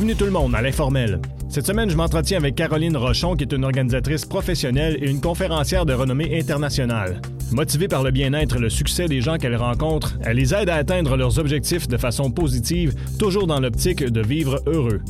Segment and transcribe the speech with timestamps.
[0.00, 1.20] Bienvenue tout le monde à l'informel.
[1.50, 5.84] Cette semaine, je m'entretiens avec Caroline Rochon, qui est une organisatrice professionnelle et une conférencière
[5.84, 7.20] de renommée internationale.
[7.52, 10.76] Motivée par le bien-être et le succès des gens qu'elle rencontre, elle les aide à
[10.76, 15.02] atteindre leurs objectifs de façon positive, toujours dans l'optique de vivre heureux.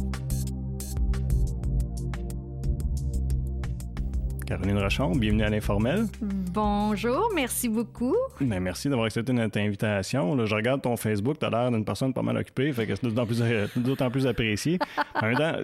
[4.70, 6.06] Caroline Rochon, bienvenue à l'informel.
[6.22, 8.14] Bonjour, merci beaucoup.
[8.40, 10.36] Ben, merci d'avoir accepté notre invitation.
[10.36, 12.94] Là, je regarde ton Facebook, tu as l'air d'une personne pas mal occupée, fait que
[12.94, 13.42] c'est d'autant plus,
[13.74, 14.78] d'autant plus apprécié.
[15.16, 15.56] en même temps,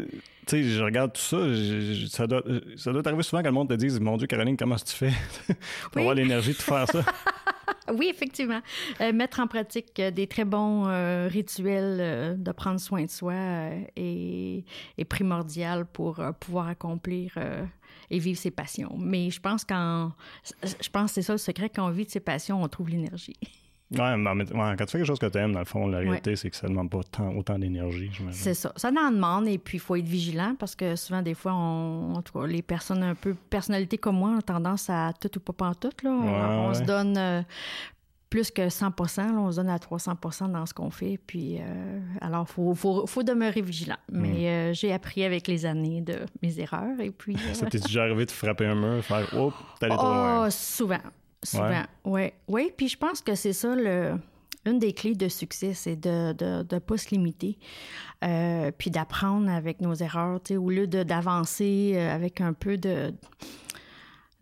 [0.47, 2.42] tu sais, je regarde tout ça, je, ça, doit,
[2.77, 5.12] ça doit arriver souvent que le monde te dise Mon Dieu, Caroline, comment tu fais
[5.92, 7.05] pour avoir l'énergie de faire ça?
[7.95, 8.61] oui, effectivement.
[9.00, 13.34] Euh, mettre en pratique euh, des très bons euh, rituels de prendre soin de soi
[13.97, 14.64] est,
[14.98, 17.34] est, primordial pour pouvoir accomplir
[18.10, 18.96] et vivre ses passions.
[18.98, 20.12] Mais je pense qu'en,
[20.62, 22.91] je pense que c'est ça le secret, quand on vit de ses passions, on trouve
[22.91, 23.36] l'énergie.
[23.92, 26.34] Ouais, mais, quand tu fais quelque chose que tu aimes, dans le fond, la réalité,
[26.34, 28.11] c'est que ça ne demande pas tant, autant d'énergie.
[28.33, 28.72] C'est ça.
[28.75, 32.20] Ça en demande et puis il faut être vigilant parce que souvent, des fois, on,
[32.47, 35.91] les personnes un peu personnalités comme moi ont tendance à tout ou pas en tout.
[36.03, 36.11] Là.
[36.11, 37.42] on se donne euh,
[38.30, 41.19] plus que 100% on se donne à 300% dans ce qu'on fait.
[41.27, 43.96] Puis, euh, alors, il faut, faut, demeurer vigilant.
[44.10, 44.44] Mais mm.
[44.44, 47.00] euh, j'ai appris avec les années de mes erreurs.
[47.00, 47.36] Et puis.
[47.54, 50.47] Ça t'est déjà arrivé de frapper un mur, faire Oh, t'es allé trop loin?
[50.47, 51.00] Oh, souvent.
[51.42, 51.84] Souvent.
[52.04, 52.32] Oui.
[52.48, 52.72] Oui.
[52.77, 54.14] Puis, je pense que c'est ça le.
[54.64, 57.56] Une des clés de succès, c'est de ne de, pas se limiter,
[58.24, 63.14] euh, puis d'apprendre avec nos erreurs, au lieu d'avancer avec un peu de,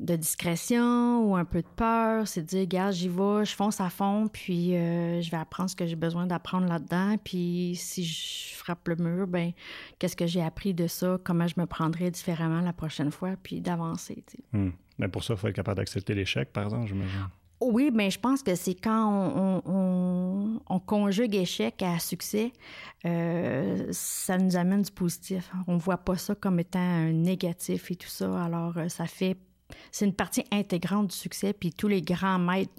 [0.01, 3.81] de discrétion ou un peu de peur, c'est de dire, gars, j'y vais, je fonce
[3.81, 7.17] à fond, puis euh, je vais apprendre ce que j'ai besoin d'apprendre là-dedans.
[7.23, 9.53] Puis si je frappe le mur, ben
[9.99, 13.61] qu'est-ce que j'ai appris de ça, comment je me prendrais différemment la prochaine fois, puis
[13.61, 14.25] d'avancer.
[14.53, 14.71] Hmm.
[14.99, 17.29] Mais pour ça, il faut être capable d'accepter l'échec, par exemple, j'imagine.
[17.61, 22.53] Oui, mais je pense que c'est quand on, conjugue échec à succès,
[23.07, 25.51] euh, ça nous amène du positif.
[25.67, 28.45] On voit pas ça comme étant un négatif et tout ça.
[28.45, 29.39] Alors, euh, ça fait
[29.91, 32.73] c'est une partie intégrante du succès, puis tous les grands maîtres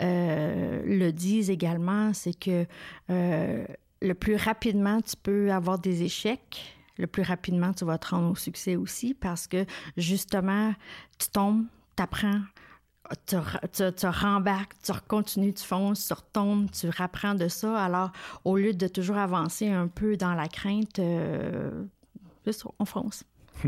[0.00, 2.66] euh, le disent également, c'est que
[3.10, 3.64] euh,
[4.02, 8.30] le plus rapidement tu peux avoir des échecs, le plus rapidement tu vas te rendre
[8.30, 9.64] au succès aussi, parce que
[9.96, 10.74] justement,
[11.18, 11.64] tu tombes,
[11.96, 12.40] tu apprends,
[13.26, 13.36] tu,
[13.96, 17.82] tu, rembarques, tu continues, tu fonces, tu retombes, tu rapprends de ça.
[17.82, 18.12] Alors,
[18.44, 21.84] au lieu de toujours avancer un peu dans la crainte, euh,
[22.78, 23.24] on fonce.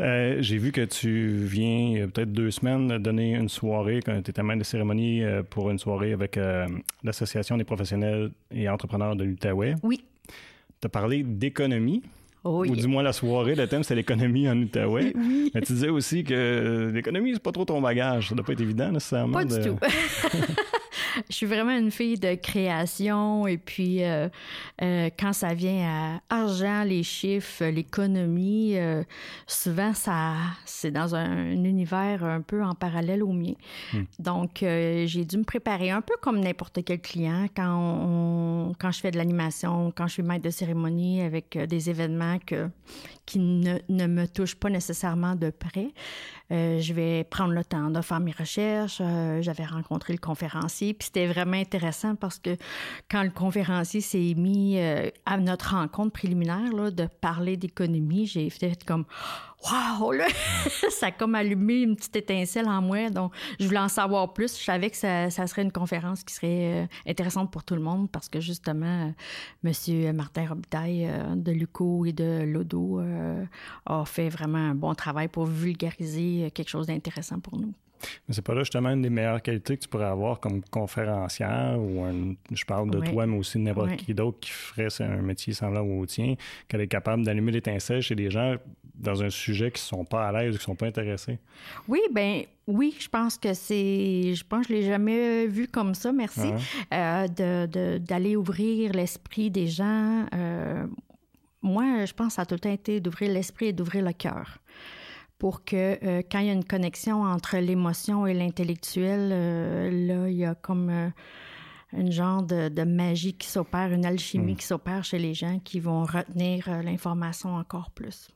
[0.00, 4.42] Euh, j'ai vu que tu viens, peut-être deux semaines, donner une soirée, quand tu étais
[4.42, 6.66] maître de cérémonie euh, pour une soirée avec euh,
[7.02, 9.74] l'Association des professionnels et entrepreneurs de l'Outaouais.
[9.82, 10.04] Oui.
[10.80, 12.02] Tu as parlé d'économie.
[12.44, 15.12] Ou du moins la soirée, le thème c'est l'économie en Outaouais.
[15.16, 15.50] Oui.
[15.52, 18.28] Mais tu disais aussi que l'économie, c'est pas trop ton bagage.
[18.28, 19.32] Ça doit pas être évident nécessairement.
[19.32, 19.78] Pas du tout.
[21.28, 24.28] je suis vraiment une fille de création et puis euh,
[24.82, 29.02] euh, quand ça vient à argent, les chiffres, l'économie, euh,
[29.46, 30.34] souvent ça
[30.64, 33.54] c'est dans un, univers un peu en parallèle au mien.
[33.92, 34.04] Hmm.
[34.18, 39.00] Donc j'ai dû me préparer un peu comme n'importe quel client quand on, quand je
[39.00, 42.68] fais de l'animation, quand je suis maître de cérémonie avec des événements que
[43.26, 45.88] qui ne, me touchent pas nécessairement de près.
[46.52, 48.98] Euh, je vais prendre le temps de faire mes recherches.
[49.00, 52.56] Euh, j'avais rencontré le conférencier, puis c'était vraiment intéressant parce que
[53.10, 58.48] quand le conférencier s'est mis euh, à notre rencontre préliminaire là, de parler d'économie, j'ai
[58.48, 59.04] fait comme
[59.64, 60.12] Wow!
[60.12, 60.26] Là,
[60.90, 63.10] ça a comme allumé une petite étincelle en moi.
[63.10, 64.58] Donc, je voulais en savoir plus.
[64.58, 68.28] Je savais que ça, serait une conférence qui serait intéressante pour tout le monde parce
[68.28, 69.12] que justement,
[69.64, 70.14] M.
[70.14, 73.00] Martin Robitaille de Luco et de Lodo
[73.86, 77.72] a fait vraiment un bon travail pour vulgariser quelque chose d'intéressant pour nous.
[78.28, 81.78] Mais c'est pas là justement une des meilleures qualités que tu pourrais avoir comme conférencière
[81.78, 82.04] ou
[82.50, 85.90] je parle de toi, mais aussi de n'importe qui d'autre qui ferait un métier semblable
[85.90, 86.34] au tien,
[86.68, 88.56] qu'elle est capable d'allumer l'étincelle chez des gens
[88.98, 91.38] dans un sujet qui sont pas à l'aise ou qui sont pas intéressés.
[91.88, 95.94] Oui, ben oui, je pense que c'est, je pense que je l'ai jamais vu comme
[95.94, 96.50] ça, merci,
[96.92, 100.26] euh, de, d'aller ouvrir l'esprit des gens.
[100.34, 100.86] Euh,
[101.62, 104.12] moi, je pense que ça a tout le temps été d'ouvrir l'esprit et d'ouvrir le
[104.12, 104.58] cœur
[105.38, 109.28] pour que euh, quand il y a une connexion entre l'émotion et l'intellectuel,
[110.06, 111.12] là, il y a comme
[111.92, 114.56] une genre de, magie qui s'opère, une alchimie hmm.
[114.56, 118.30] qui s'opère chez les gens qui vont retenir l'information encore plus.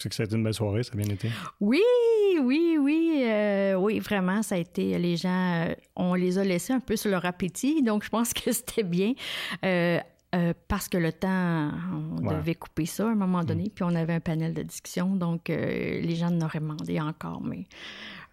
[0.00, 1.30] C'est que ça a été une belle soirée, ça a bien été?
[1.60, 1.82] Oui,
[2.40, 3.24] oui, oui,
[3.76, 7.24] oui, vraiment, ça a été, les gens, on les a laissés un peu sur leur
[7.26, 9.12] appétit, donc je pense que c'était bien.
[10.32, 13.70] Euh, parce que le temps, on devait couper ça à un moment donné, mm.
[13.70, 17.66] puis on avait un panel de discussion, donc euh, les gens n'auraient demandé encore, mais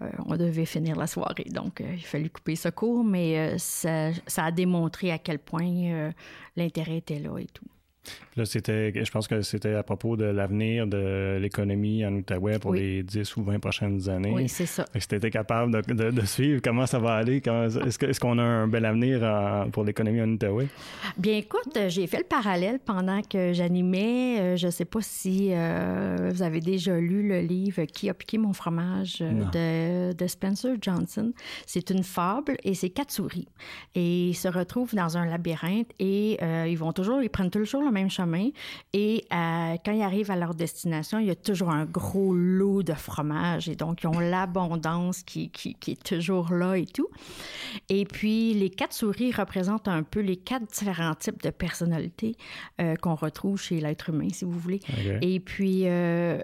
[0.04, 4.46] euh, on devait finir la soirée, donc il fallait couper ce cours, mais ça, ça,
[4.46, 6.12] a démontré à quel point
[6.56, 7.66] l'intérêt était là et tout.
[8.36, 12.74] Là, c'était, je pense que c'était à propos de l'avenir de l'économie en Outaouais pour
[12.74, 14.31] les 10 ou 20 prochaines années.
[14.33, 14.86] Oui, c'est ça.
[14.94, 17.38] Est-ce que tu étais capable de, suivre comment ça va aller?
[17.38, 20.68] est-ce, qu'on a un bel avenir pour l'économie en Outaouais?
[21.18, 24.39] Bien, écoute, j'ai fait le parallèle pendant que j'animais.
[24.39, 28.13] Euh, je ne sais pas si euh, vous avez déjà lu le livre Qui a
[28.13, 31.31] piqué mon fromage euh, de, de, Spencer Johnson.
[31.65, 33.48] C'est une fable et c'est quatre souris.
[33.95, 36.38] Et ils se retrouvent dans un labyrinthe et
[36.69, 38.50] ils vont toujours, ils prennent toujours le même chemin.
[38.94, 42.84] Et euh, quand ils arrivent à leur destination, il y a toujours un gros lot
[42.84, 43.70] de fromage.
[43.70, 47.08] Et donc, ils ont l'abondance qui, qui, est toujours là et tout.
[47.90, 52.36] Et puis, les quatre souris représentent un peu les quatre différents types de personnalités
[52.82, 54.80] euh, qu'on retrouve chez l'être humain, si vous voulez.
[55.22, 56.40] Et puis, euh,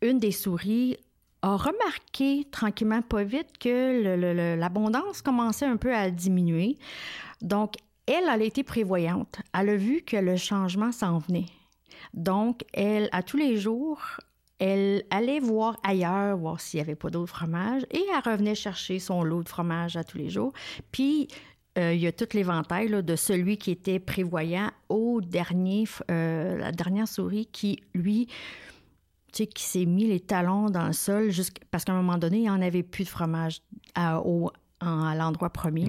[0.00, 0.96] une des souris
[1.42, 6.78] a remarqué tranquillement, pas vite, que l'abondance commençait un peu à diminuer.
[7.40, 7.74] Donc,
[8.06, 9.40] elle, elle a été prévoyante.
[9.54, 11.46] Elle a vu que le changement s'en venait.
[12.14, 14.00] Donc, elle, à tous les jours,
[14.58, 18.98] elle allait voir ailleurs, voir s'il n'y avait pas d'autres fromages, et elle revenait chercher
[18.98, 20.52] son lot de fromage à tous les jours.
[20.90, 21.28] Puis,
[21.78, 26.70] euh, il y a tout l'éventail de celui qui était prévoyant au dernier, euh, la
[26.70, 28.26] dernière souris qui, lui,
[29.32, 31.30] tu sais, qui s'est mis les talons dans le sol
[31.70, 33.62] parce qu'à un moment donné, il n'y en avait plus de fromage
[33.96, 34.50] au,
[34.82, 35.88] à l'endroit premier.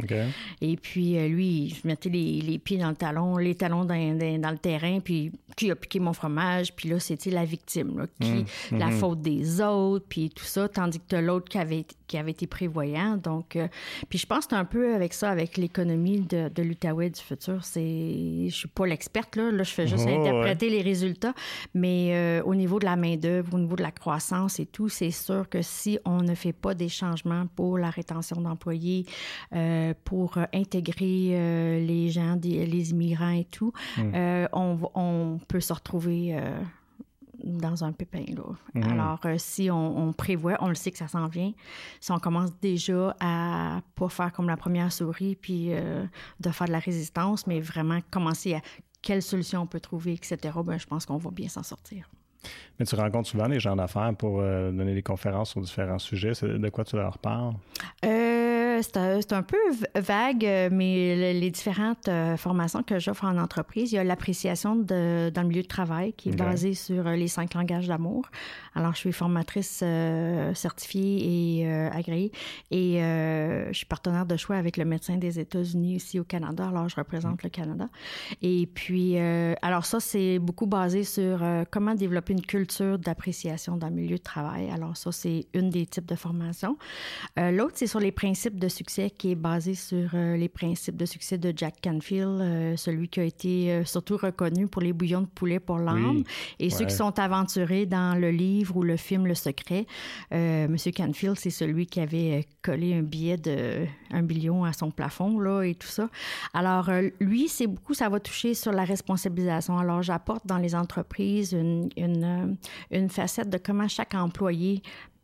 [0.62, 4.58] Et puis, euh, lui, je mettais les, pieds dans le talon, les talons dans, le
[4.58, 8.32] terrain, puis qui a piqué mon fromage, puis là, c'était la victime, qui,
[8.72, 8.78] mmh.
[8.78, 8.92] la mmh.
[8.94, 13.18] faute des autres, puis tout ça, tandis que l'autre qui avait, qui avait été prévoyant.
[13.18, 13.68] Donc, euh,
[14.10, 17.64] puis je pense que un peu avec ça, avec l'économie de, de l'Outaouais du futur.
[17.64, 21.34] C'est, je suis pas l'experte, là, là, je fais juste oh, interpréter les résultats,
[21.74, 25.12] mais euh, au niveau de la main-d'œuvre, au niveau de la croissance et tout, c'est
[25.12, 28.83] sûr que si on ne fait pas des changements pour la rétention d'employés,
[29.56, 34.48] euh, pour euh, intégrer euh, les gens, les immigrants et tout, mm.
[34.54, 36.38] on, peut se retrouver
[37.44, 38.24] dans un pépin.
[38.74, 38.84] Mm.
[38.84, 41.54] Alors, si on, prévoit, on le sait que ça s'en vient,
[42.00, 46.72] si on commence déjà à pas faire comme la première souris, puis de faire de
[46.72, 48.62] la résistance, mais vraiment commencer à
[49.02, 52.10] quelle solution on peut trouver, etc., ben, je pense qu'on va bien s'en sortir.
[52.80, 56.34] Mais tu rencontres souvent des gens d'affaires pour donner des conférences sur différents sujets.
[56.42, 57.54] De quoi tu leur parles?
[58.84, 59.58] C'est un, peu
[59.96, 64.76] vague, euh, mais les différentes euh, formations que j'offre en entreprise, il y a l'appréciation
[64.76, 68.30] dans le milieu de travail qui est basée sur euh, les cinq langages d'amour.
[68.76, 69.84] Alors, je suis formatrice
[70.56, 72.32] certifiée et agréée
[72.72, 76.68] et je suis partenaire de choix avec le médecin des États-Unis ici au Canada.
[76.68, 77.88] Alors, je représente le Canada.
[78.42, 79.18] Et puis,
[79.62, 84.24] alors ça, c'est beaucoup basé sur comment développer une culture d'appréciation dans le milieu de
[84.24, 84.72] travail.
[84.72, 86.76] Alors, ça, c'est une des types de formations.
[87.38, 91.06] L'autre, c'est sur les principes de succès qui est basé sur euh, les principes de
[91.06, 95.22] succès de Jack Canfield, euh, celui qui a été euh, surtout reconnu pour les bouillons
[95.22, 96.24] de poulet pour l'âme.
[96.60, 99.86] Et ceux qui sont aventurés dans le livre ou le film Le Secret,
[100.32, 105.40] Monsieur Canfield, c'est celui qui avait collé un billet de un billion à son plafond
[105.40, 106.10] là et tout ça.
[106.54, 109.78] Alors lui, c'est beaucoup, ça va toucher sur la responsabilisation.
[109.78, 112.58] Alors j'apporte dans les entreprises une, une,
[112.92, 114.82] une facette de comment chaque employé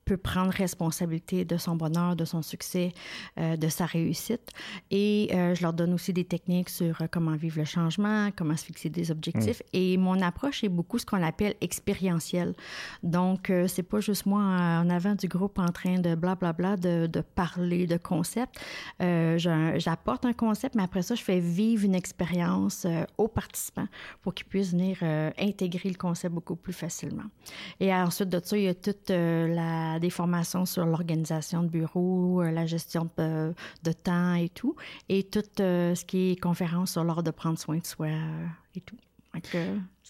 [0.10, 2.94] peut prendre responsabilité de son bonheur, de son succès,
[3.38, 4.50] euh, de sa réussite.
[4.90, 8.58] Et euh, je leur donne aussi des techniques sur euh, comment vivre le changement, comment
[8.58, 9.60] se fixer des objectifs.
[9.60, 9.78] Mm.
[9.78, 12.56] Et mon approche est beaucoup ce qu'on appelle expérientielle.
[13.04, 17.22] Donc, c'est pas juste moi en avant du groupe en train de blablabla, de, de
[17.22, 18.60] parler de concepts.
[19.00, 22.88] J'apporte un concept, mais après ça, je fais vivre une expérience
[23.18, 23.88] aux participants
[24.22, 24.98] pour qu'ils puissent venir
[25.38, 27.30] intégrer le concept beaucoup plus facilement.
[27.80, 32.42] Et ensuite de ça, il y a toute la des formations sur l'organisation de bureau,
[32.42, 33.54] euh, la gestion de,
[33.84, 34.76] de, temps et tout,
[35.08, 38.46] et tout euh, ce qui est conférence sur l'art de prendre soin de soi euh,
[38.76, 38.98] et tout.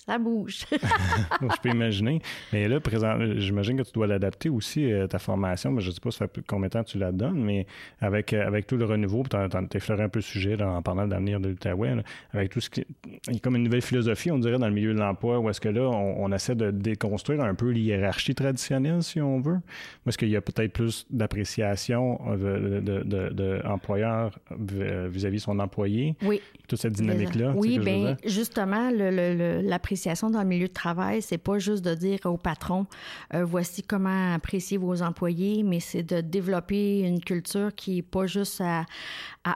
[0.06, 0.66] Ça bouge.
[0.72, 2.22] je peux imaginer.
[2.54, 5.72] Mais là, présent, j'imagine que tu dois l'adapter aussi, à ta formation.
[5.72, 7.68] Mais je ne sais pas ça fait combien de temps tu la donnes, mais
[8.00, 11.12] avec, avec tout le renouveau, tu as, effleuré un peu le sujet en parlant de
[11.12, 11.96] l'avenir de l'Outaouais,
[12.32, 12.86] avec tout ce qui.
[13.28, 15.50] Il y a comme une nouvelle philosophie, on dirait, dans le milieu de l'emploi, où
[15.50, 19.60] est-ce que là, on, essaie de déconstruire un peu l'hiérarchie traditionnelle, si on veut.
[20.06, 26.16] Ou est-ce qu'il y a peut-être plus d'appréciation de, de, de, vis-à-vis son employé?
[26.24, 26.42] Oui.
[26.68, 27.54] Toute cette dynamique-là.
[27.56, 29.89] Oui, bien, justement, l'appréciation
[30.32, 32.86] dans le milieu de travail, c'est pas juste de dire au patron
[33.34, 38.26] euh, voici comment apprécier vos employés, mais c'est de développer une culture qui est pas
[38.26, 38.86] juste à,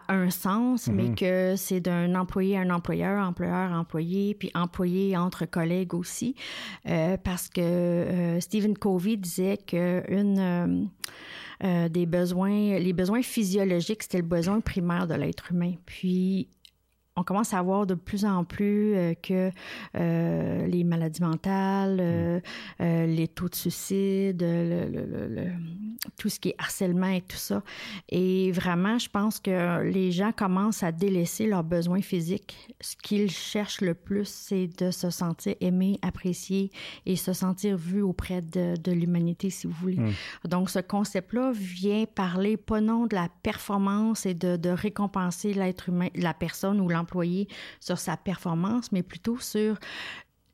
[0.07, 1.15] un sens, mais mm-hmm.
[1.15, 6.35] que c'est d'un employé à un employeur, employeur, employé, puis employé entre collègues aussi,
[6.87, 10.89] euh, parce que euh, Stephen Covey disait que une
[11.89, 15.75] des besoins, les besoins physiologiques, c'était le besoin primaire de l'être humain.
[15.85, 16.49] Puis
[17.15, 19.51] on commence à voir de plus en plus euh, que
[19.95, 22.39] euh, les maladies mentales, euh,
[22.79, 23.05] mm.
[23.05, 25.51] les taux de suicide, le,
[26.17, 27.61] tout ce qui est harcèlement et tout ça.
[28.09, 32.73] Et vraiment, je pense que les gens commencent à délaisser leurs besoins physiques.
[32.81, 36.71] Ce qu'ils cherchent le plus, c'est de se sentir aimé, apprécié
[37.05, 39.97] et se sentir vu auprès de, de l'humanité, si vous voulez.
[39.97, 40.13] Mm.
[40.45, 45.89] Donc, ce concept-là vient parler pas non de la performance et de, de récompenser l'être
[45.89, 47.02] humain, la personne ou l'enfant
[47.79, 49.77] sur sa performance, mais plutôt sur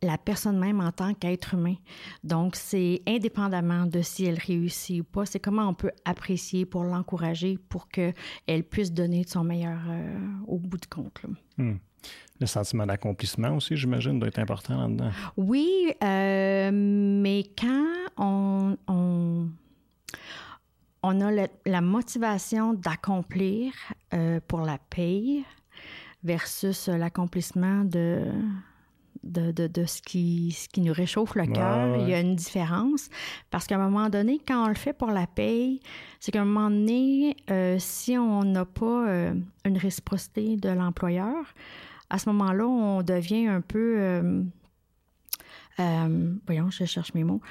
[0.01, 1.75] la personne même en tant qu'être humain.
[2.23, 6.83] Donc, c'est indépendamment de si elle réussit ou pas, c'est comment on peut apprécier pour
[6.83, 11.21] l'encourager pour qu'elle puisse donner de son meilleur euh, au bout de compte.
[11.57, 11.75] Hmm.
[12.39, 15.11] Le sentiment d'accomplissement aussi, j'imagine, doit être important là-dedans.
[15.35, 17.85] Oui, euh, mais quand
[18.17, 18.77] on,
[21.03, 23.73] on, a la motivation d'accomplir
[24.13, 25.43] euh, pour la paye,
[26.23, 28.25] versus l'accomplissement de,
[29.23, 31.97] de, de, ce, qui, ce qui nous réchauffe le cœur.
[31.97, 33.09] Il y a une différence
[33.49, 35.81] parce qu'à un moment donné, quand on le fait pour la paye,
[36.19, 39.33] c'est qu'à un moment donné, euh, si on n'a pas euh,
[39.65, 41.53] une réciprocité de l'employeur,
[42.09, 43.95] à ce moment-là, on devient un peu...
[43.99, 44.43] Euh,
[46.45, 47.41] voyons, je cherche mes mots.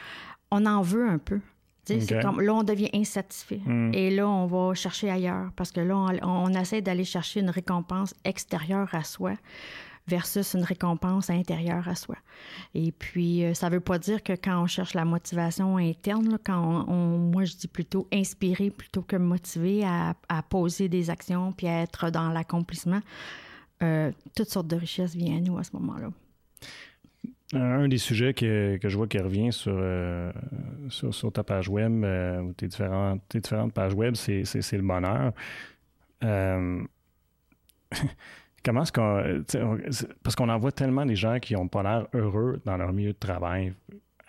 [0.50, 1.40] On en veut un peu
[1.88, 3.60] là, on devient insatisfait.
[3.64, 3.92] Hmm.
[3.94, 8.14] Et là, on va chercher ailleurs parce que là, on, essaie d'aller chercher une récompense
[8.24, 9.34] extérieure à soi
[10.06, 12.16] versus une récompense intérieure à soi.
[12.74, 16.38] Et puis, euh, ça ne veut pas dire que quand on cherche la motivation interne,
[16.44, 20.14] quand on, moi, je dis plutôt inspirer plutôt que motiver à,
[20.48, 23.00] poser des actions puis à être dans l'accomplissement,
[23.82, 26.08] euh, toutes sortes de richesses viennent à nous à ce moment-là.
[27.54, 30.30] Un des sujets que, je vois qui revient sur, euh,
[30.90, 35.32] sur, ta page web, euh, ou tes différentes, différentes pages web, c'est, le bonheur.
[36.24, 36.82] Euh,
[38.64, 39.42] comment est-ce qu'on.
[40.22, 43.14] Parce qu'on en voit tellement des gens qui n'ont pas l'air heureux dans leur milieu
[43.14, 43.72] de travail.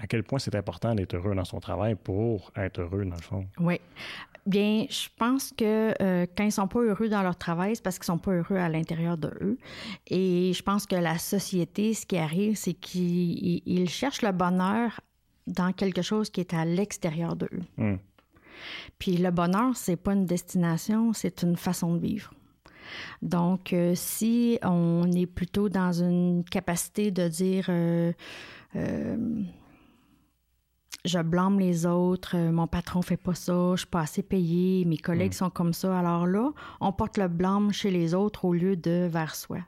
[0.02, 3.22] À quel point c'est important d'être heureux dans son travail pour être heureux, dans le
[3.22, 3.46] fond?
[3.60, 3.80] Oui.
[4.46, 8.00] Bien, je pense que euh, quand ils sont pas heureux dans leur travail, c'est parce
[8.00, 9.58] qu'ils sont pas heureux à l'intérieur de eux.
[10.08, 15.02] Et je pense que la société, ce qui arrive, c'est qu'ils cherchent le bonheur
[15.48, 17.64] dans quelque chose qui est à l'extérieur de eux.
[17.78, 17.98] Hmm.
[18.98, 22.32] Puis le bonheur, c'est pas une destination, c'est une façon de vivre.
[23.22, 28.12] Donc, euh, si on est plutôt dans une capacité de dire euh,
[31.06, 34.84] je blâme les autres, euh, mon patron fait pas ça, je suis pas assez payé,
[34.84, 35.36] mes collègues mm.
[35.36, 35.98] sont comme ça.
[35.98, 36.52] Alors là,
[36.82, 39.60] on porte le blâme chez les autres au lieu de vers soi.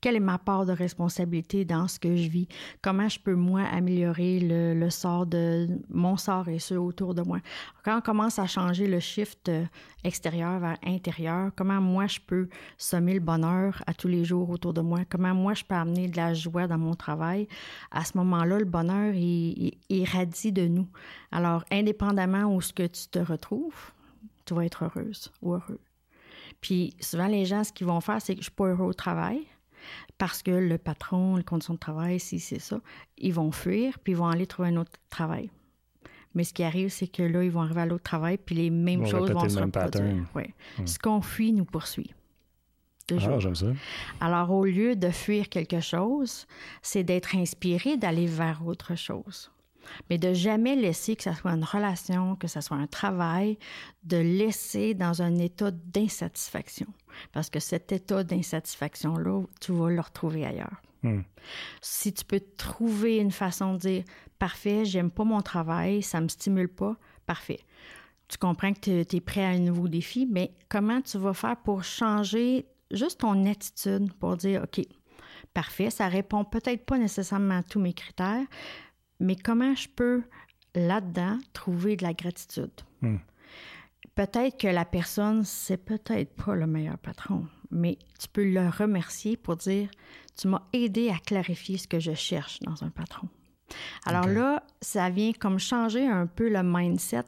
[0.00, 2.48] Quelle est ma part de responsabilité dans ce que je vis?
[2.82, 7.38] Comment je peux, moi, améliorer le, sort de mon sort et ceux autour de moi?
[7.82, 9.64] Quand on commence à changer le shift euh,
[10.04, 14.74] extérieur vers intérieur, comment moi je peux semer le bonheur à tous les jours autour
[14.74, 15.00] de moi?
[15.08, 17.48] Comment moi je peux amener de la joie dans mon travail?
[17.90, 20.88] À ce moment-là, le bonheur, il, il irradie de nous.
[21.32, 23.92] Alors, indépendamment où ce que tu te retrouves,
[24.44, 25.80] tu vas être heureuse ou heureux.
[26.60, 28.94] Puis souvent, les gens, ce qu'ils vont faire, c'est que je suis pas heureux au
[28.94, 29.46] travail
[30.18, 32.80] parce que le patron, les conditions de travail, si c'est ça,
[33.18, 35.50] ils vont fuir, puis ils vont aller trouver un autre travail.
[36.34, 38.70] Mais ce qui arrive, c'est que là, ils vont arriver à l'autre travail, puis les
[38.70, 40.24] mêmes choses vont se reproduire.
[40.34, 40.54] Ouais.
[40.78, 40.86] Hmm.
[40.86, 42.14] Ce qu'on fuit nous poursuit.
[43.12, 43.66] Ah, j'aime ça.
[44.20, 46.46] Alors, au lieu de fuir quelque chose,
[46.82, 49.50] c'est d'être inspiré d'aller vers autre chose
[50.10, 53.58] mais de jamais laisser que ce soit une relation, que ce soit un travail,
[54.04, 56.86] de laisser dans un état d'insatisfaction.
[57.32, 60.82] Parce que cet état d'insatisfaction-là, tu vas le retrouver ailleurs.
[61.02, 61.22] Hmm.
[61.80, 64.04] Si tu peux trouver une façon de dire
[64.38, 67.60] parfait, j'aime pas mon travail, ça me stimule pas, parfait.
[68.28, 71.56] Tu comprends que tu es prêt à un nouveau défi, mais comment tu vas faire
[71.56, 74.84] pour changer juste ton attitude pour dire OK,
[75.54, 78.44] parfait, ça répond peut-être pas nécessairement à tous mes critères,
[79.20, 80.22] mais comment je peux
[80.74, 82.70] là-dedans trouver de la gratitude?
[83.02, 83.18] Hmm.
[84.14, 89.36] Peut-être que la personne, c'est peut-être pas le meilleur patron, mais tu peux le remercier
[89.36, 89.90] pour dire
[90.36, 93.28] Tu m'as aidé à clarifier ce que je cherche dans un patron.
[94.06, 97.24] Alors là, ça vient comme changer un peu le mindset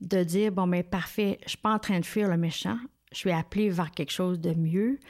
[0.00, 2.78] de dire Bon, mais parfait, je suis pas en train de fuir le méchant,
[3.12, 5.00] je suis appelé vers quelque chose de mieux,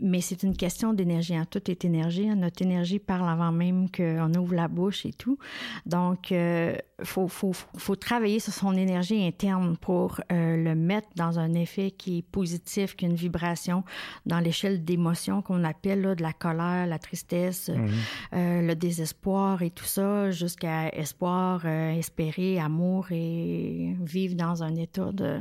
[0.00, 1.34] mais c'est une question d'énergie.
[1.34, 1.46] Hein.
[1.50, 2.28] Tout est énergie.
[2.28, 2.36] Hein.
[2.36, 5.38] Notre énergie parle avant même qu'on ouvre la bouche et tout.
[5.84, 11.38] Donc, euh, faut, faut, faut, travailler sur son énergie interne pour euh, le mettre dans
[11.38, 13.84] un effet qui est positif, qui a une vibration
[14.24, 17.90] dans l'échelle d'émotions qu'on appelle là, de la colère, la tristesse, mhm.
[18.34, 25.12] euh, le désespoir et tout ça, jusqu'à espoir, espérer, amour et vivre dans un état
[25.12, 25.40] de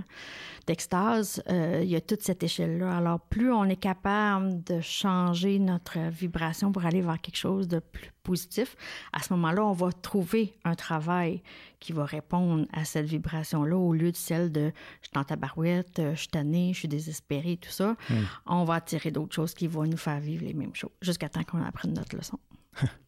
[0.67, 1.43] d'extase.
[1.47, 2.97] il y a toute cette échelle-là.
[2.97, 7.67] Alors, plus on est capable capable de changer notre vibration pour aller vers quelque chose
[7.67, 8.75] de plus positif,
[9.13, 11.41] à ce moment-là, on va trouver un travail
[11.79, 14.71] qui va répondre à cette vibration-là au lieu de celle de
[15.01, 17.95] je suis dans ta barouette, je suis tannée, je suis désespérée, tout ça.
[18.09, 18.23] Hmm.
[18.45, 21.43] On va attirer d'autres choses qui vont nous faire vivre les mêmes choses jusqu'à temps
[21.43, 22.39] qu'on apprenne notre leçon.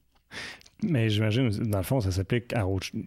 [0.83, 2.53] Mais j'imagine, dans le fond, ça s'applique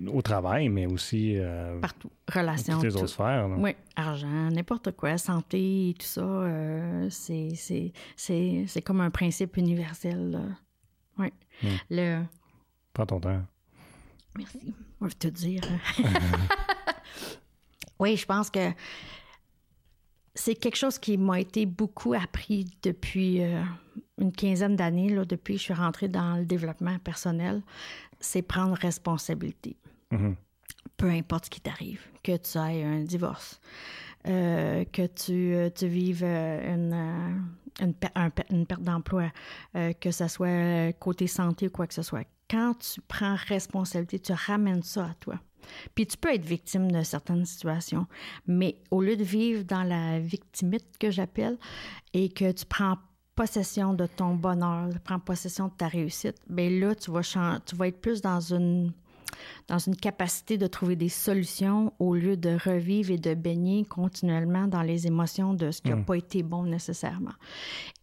[0.08, 1.36] au, travail, mais aussi.
[1.36, 2.10] Euh, Partout.
[2.32, 2.74] Relations.
[2.74, 3.48] Toutes les autres sphères.
[3.58, 6.20] Oui, argent, n'importe quoi, santé, tout ça.
[6.20, 10.40] Euh, c'est comme un principe universel.
[11.18, 11.28] Oui.
[11.62, 11.68] Hmm.
[11.90, 12.22] Le...
[12.92, 13.42] Prends ton temps.
[14.36, 14.74] Merci.
[15.00, 15.62] On va te dire.
[17.98, 18.72] oui, je pense que
[20.34, 23.62] c'est quelque chose qui m'a été beaucoup appris depuis euh,
[24.18, 27.62] une quinzaine d'années, depuis que je suis rentrée dans le développement personnel,
[28.20, 29.76] c'est prendre responsabilité.
[30.12, 30.34] Mm-hmm.
[30.96, 33.60] Peu importe ce qui t'arrive, que tu aies un divorce,
[34.26, 36.92] euh, que tu, euh, tu vives une,
[37.80, 37.94] une,
[38.50, 39.30] une perte d'emploi,
[39.74, 42.26] que ce soit côté santé ou quoi que ce soit.
[42.50, 45.36] Quand tu prends responsabilité, tu ramènes ça à toi.
[45.94, 48.06] Puis tu peux être victime de certaines situations,
[48.46, 51.58] mais au lieu de vivre dans la victimite que j'appelle
[52.12, 52.96] et que tu prends
[53.36, 57.22] possession de ton bonheur, tu prends possession de ta réussite, bien là, tu vas,
[57.64, 58.92] tu vas être plus dans une
[59.68, 64.66] dans une capacité de trouver des solutions au lieu de revivre et de baigner continuellement
[64.66, 66.04] dans les émotions de ce qui n'a mm.
[66.04, 67.34] pas été bon nécessairement.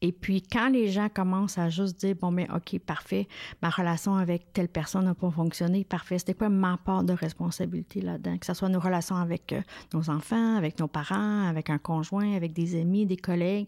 [0.02, 3.28] Et puis, quand les gens commencent à juste dire, bon, mais OK, parfait,
[3.62, 8.02] ma relation avec telle personne n'a pas fonctionné, parfait, c'était quoi ma part de responsabilité
[8.02, 8.38] là-dedans?
[8.38, 9.62] Que ce soit nos relations avec euh,
[9.94, 13.68] nos enfants, avec nos parents, avec un conjoint, avec des amis, des collègues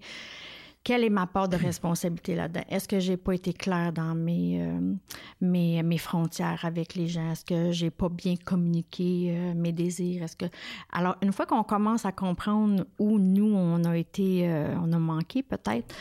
[0.84, 2.64] quelle est ma part de responsabilité là-dedans?
[2.70, 4.94] Est-ce que j'ai pas été claire dans mes, euh,
[5.42, 7.32] mes, mes, frontières avec les gens?
[7.32, 10.24] Est-ce que j'ai pas bien communiqué euh, mes désirs?
[10.24, 10.46] Est-ce que...
[10.92, 15.00] Alors, une fois qu'on commence à comprendre où nous, on a été, euh, on a
[15.00, 15.94] manqué peut-être,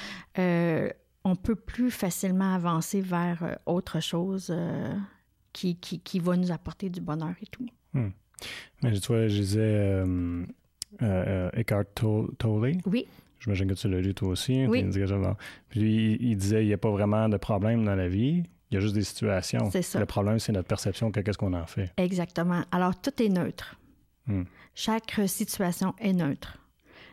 [1.24, 4.55] on peut plus facilement avancer vers autre chose
[5.53, 7.66] qui, qui, qui, va nous apporter du bonheur et tout.
[7.92, 8.11] Hmm.
[8.83, 10.05] Mais tu vois, je disais
[11.00, 12.79] Eckhart Tolle.
[12.87, 13.07] Oui.
[13.40, 14.66] J'imagine que tu l'as lu toi aussi.
[14.66, 14.85] Oui.
[15.68, 18.42] Puis il, disait il n'y a pas vraiment de problème dans la vie.
[18.70, 19.70] Il y a juste des situations.
[19.70, 19.98] C'est ça.
[19.98, 21.92] Le problème, c'est notre perception de qu'est-ce qu'on en fait.
[21.96, 22.62] Exactement.
[22.70, 23.77] Alors, tout est neutre.
[24.27, 24.42] Hmm.
[24.74, 26.59] Chaque situation est neutre.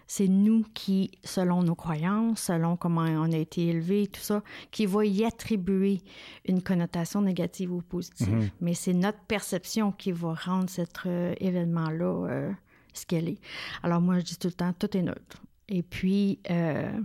[0.08, 4.86] C'est nous qui, selon nos croyances, selon comment on a été élevé, tout ça, qui
[4.86, 6.02] va y attribuer
[6.46, 8.30] une connotation négative ou positive.
[8.36, 8.50] Hmm.
[8.62, 12.52] Mais c'est notre perception qui va rendre cet euh, événement-là euh,
[12.94, 13.40] ce qu'elle est.
[13.82, 15.42] Alors moi, je dis tout le temps, tout est neutre.
[15.68, 17.00] Et puis, euh,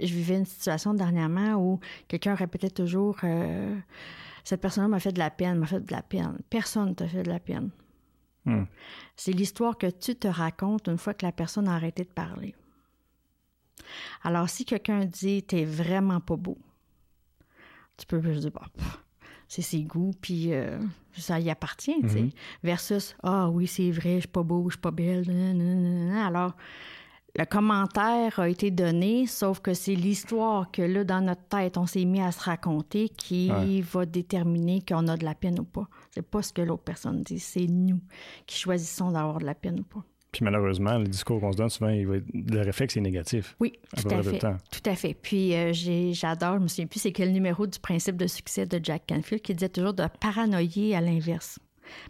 [0.00, 3.76] je vivais une situation dernièrement où quelqu'un répétait toujours euh,
[4.44, 6.38] Cette personne m'a fait de la peine, m'a fait de la peine.
[6.50, 7.70] Personne t'a fait de la peine.
[8.44, 8.64] Hmm.
[9.16, 12.54] C'est l'histoire que tu te racontes une fois que la personne a arrêté de parler.
[14.22, 16.58] Alors, si quelqu'un dit T'es vraiment pas beau,
[17.96, 18.66] tu peux juste dire bah,
[19.48, 20.78] c'est ses goûts, puis euh,
[21.12, 22.22] ça y appartient, tu sais.
[22.22, 22.34] Mm-hmm.
[22.62, 25.28] Versus Ah oui, c'est vrai, je suis pas beau, je suis pas belle.
[26.16, 26.56] Alors,
[27.34, 31.86] le commentaire a été donné, sauf que c'est l'histoire que là, dans notre tête, on
[31.86, 35.88] s'est mis à se raconter qui va déterminer qu'on a de la peine ou pas.
[36.10, 38.00] C'est pas ce que l'autre personne dit, c'est nous
[38.46, 40.04] qui choisissons d'avoir de la peine ou pas.
[40.30, 43.54] Puis malheureusement, le discours qu'on se donne, souvent, il va le réflexe est négatif.
[43.60, 44.38] Oui, tout à fait.
[44.38, 45.14] Tout à fait.
[45.14, 45.72] Puis euh,
[46.12, 49.42] j'adore, je me souviens plus c'est quel numéro du principe de succès de Jack Canfield
[49.42, 51.58] qui disait toujours de paranoïer à l'inverse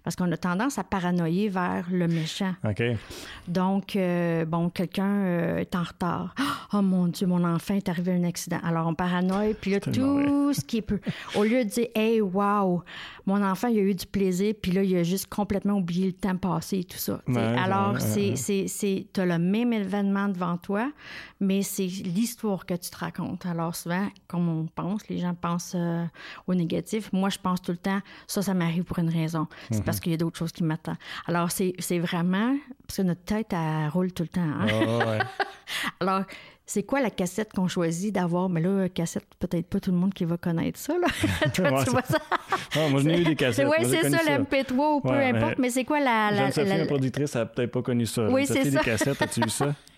[0.02, 2.54] parce qu'on a tendance à paranoïer vers le méchant.
[2.64, 2.82] OK.
[3.48, 6.34] Donc, euh, bon, quelqu'un euh, est en retard.
[6.74, 8.58] Oh mon Dieu, mon enfant est arrivé à un accident.
[8.64, 11.00] Alors, on paranoïe, puis là, tout ce qui peut.
[11.34, 12.82] Au lieu de dire, hey, wow,
[13.26, 16.12] mon enfant, il a eu du plaisir, puis là, il a juste complètement oublié le
[16.14, 17.20] temps passé et tout ça.
[17.58, 20.90] alors, c'est, c'est, tu as le même événement devant toi,
[21.40, 23.44] mais c'est l'histoire que tu te racontes.
[23.46, 26.04] Alors, souvent, comme on pense, les gens pensent euh,
[26.46, 27.12] au négatif.
[27.12, 29.46] Moi, je pense tout le temps, ça, ça m'arrive pour une raison.
[29.72, 30.02] C'est parce mhm.
[30.02, 30.96] qu'il y a d'autres choses qui m'attendent.
[31.26, 32.56] Alors, c'est, vraiment,
[32.86, 34.40] parce que notre tête, elle roule tout le temps.
[34.40, 35.18] Hein.
[35.20, 35.24] Ah,
[36.00, 36.22] Alors,
[36.64, 38.48] c'est quoi la cassette qu'on choisit d'avoir?
[38.48, 40.94] Mais là, cassette, peut-être pas tout le monde qui va connaître ça.
[40.94, 41.08] Là.
[41.54, 42.18] Toi, tu vois ça?
[42.76, 43.68] Ah, moi, j'ai eu des cassettes.
[43.68, 46.30] Oui, c'est ça, l'MP3 ou peu importe, mais, c'est quoi la.
[46.30, 48.28] la, la, la, la productrice, elle n'a peut-être pas connu ça.
[48.28, 48.78] Oui, c'est ça.
[48.78, 49.74] des cassettes, as-tu eu ça?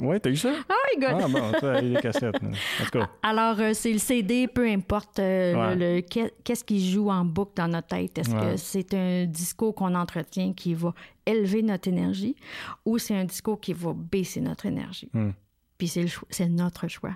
[0.00, 0.52] Oui, t'as eu ça?
[0.68, 1.22] Ah, good.
[1.22, 2.36] Ah, bon, cassettes.
[2.36, 3.10] En tout cas.
[3.22, 7.68] Alors, euh, c'est le CD, peu importe euh, le, qu'est-ce qui joue en boucle dans
[7.68, 8.18] notre tête?
[8.18, 12.36] Est-ce que c'est un discours qu'on entretient qui va élever notre énergie
[12.84, 15.10] ou c'est un discours qui va baisser notre énergie?
[15.12, 15.30] Hmm.
[15.78, 17.12] Puis c'est notre choix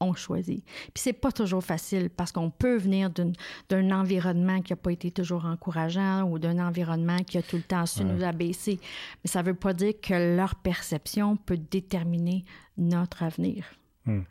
[0.00, 0.64] on choisit.
[0.64, 5.10] Puis c'est pas toujours facile parce qu'on peut venir d'un environnement qui n'a pas été
[5.10, 8.78] toujours encourageant ou d'un environnement qui a tout le temps su nous abaisser.
[9.24, 12.44] Mais ça veut pas dire que leur perception peut déterminer
[12.76, 13.64] notre avenir.
[14.06, 14.22] Hmm.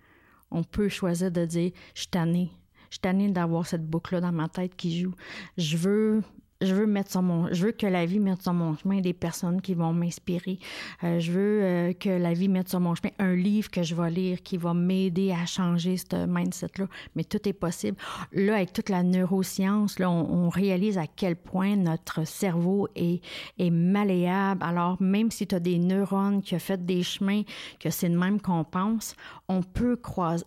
[0.52, 2.52] On peut choisir de dire, je suis tannée.
[2.90, 5.14] Je suis tannée d'avoir cette boucle-là dans ma tête qui joue.
[5.58, 6.24] Je veux
[6.62, 9.14] je veux mettre sur mon, je veux que la vie mette sur mon chemin des
[9.14, 10.60] personnes qui vont m'inspirer.
[11.04, 13.94] Euh, je veux euh, que la vie mette sur mon chemin un livre que je
[13.94, 16.88] vais lire qui va m'aider à changer ce mindset-là.
[17.16, 17.98] Mais tout est possible.
[18.32, 23.22] Là, avec toute la neuroscience, là, on, réalise à quel point notre cerveau est,
[23.60, 24.64] est malléable.
[24.64, 27.44] Alors, même si tu as des neurones qui ont fait des chemins,
[27.80, 29.16] que c'est le même qu'on pense,
[29.50, 30.00] on peut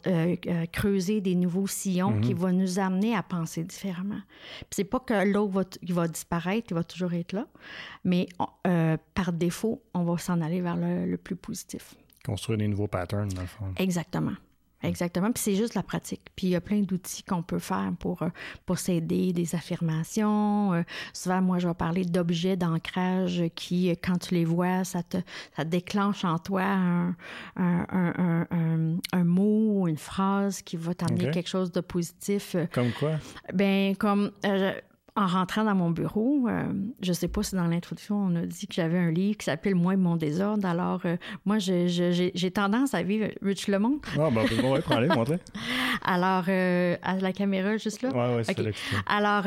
[0.06, 0.36] euh,
[0.72, 2.38] creuser des nouveaux sillons qui mm-hmm.
[2.38, 4.20] vont nous amener à penser différemment.
[4.70, 7.46] c'est pas que l'autre va, va disparaître, il va toujours être là.
[8.04, 8.26] Mais
[8.66, 11.94] euh, par défaut, on va s'en aller vers le, plus positif.
[12.24, 13.64] Construire des nouveaux patterns, dans le fond.
[13.76, 14.34] Exactement.
[14.82, 15.30] Exactement.
[15.30, 16.22] Puis c'est juste la pratique.
[16.36, 18.28] Puis il y a plein d'outils qu'on peut faire pour, euh,
[18.64, 20.72] pour s'aider, des affirmations.
[20.72, 20.82] Euh,
[21.12, 25.18] souvent, moi, je vais parler d'objets d'ancrage qui, quand tu les vois, ça te
[25.54, 27.14] ça déclenche en toi un,
[27.56, 32.56] un, un, un, mot, une phrase qui va t'amener quelque chose de positif.
[32.72, 33.12] Comme quoi?
[33.52, 34.30] Ben, comme
[35.20, 36.64] en rentrant dans mon bureau, euh,
[37.02, 39.74] je sais pas si dans l'introduction on a dit que j'avais un livre qui s'appelle
[39.74, 40.66] Moi et mon désordre.
[40.66, 43.26] Alors, euh, moi, j'ai tendance à vivre.
[43.42, 44.08] Veux-tu le montre?
[44.18, 45.34] Ah, ben, ouais, prends-le, montre
[46.04, 48.10] Alors, euh, à la caméra, juste là?
[48.14, 48.72] Oui, oui, c'est okay.
[49.06, 49.44] Alors,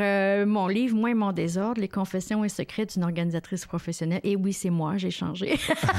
[0.47, 4.21] mon livre Moi et mon désordre, Les confessions et secrets d'une organisatrice professionnelle.
[4.23, 5.53] Et oui, c'est moi, j'ai changé.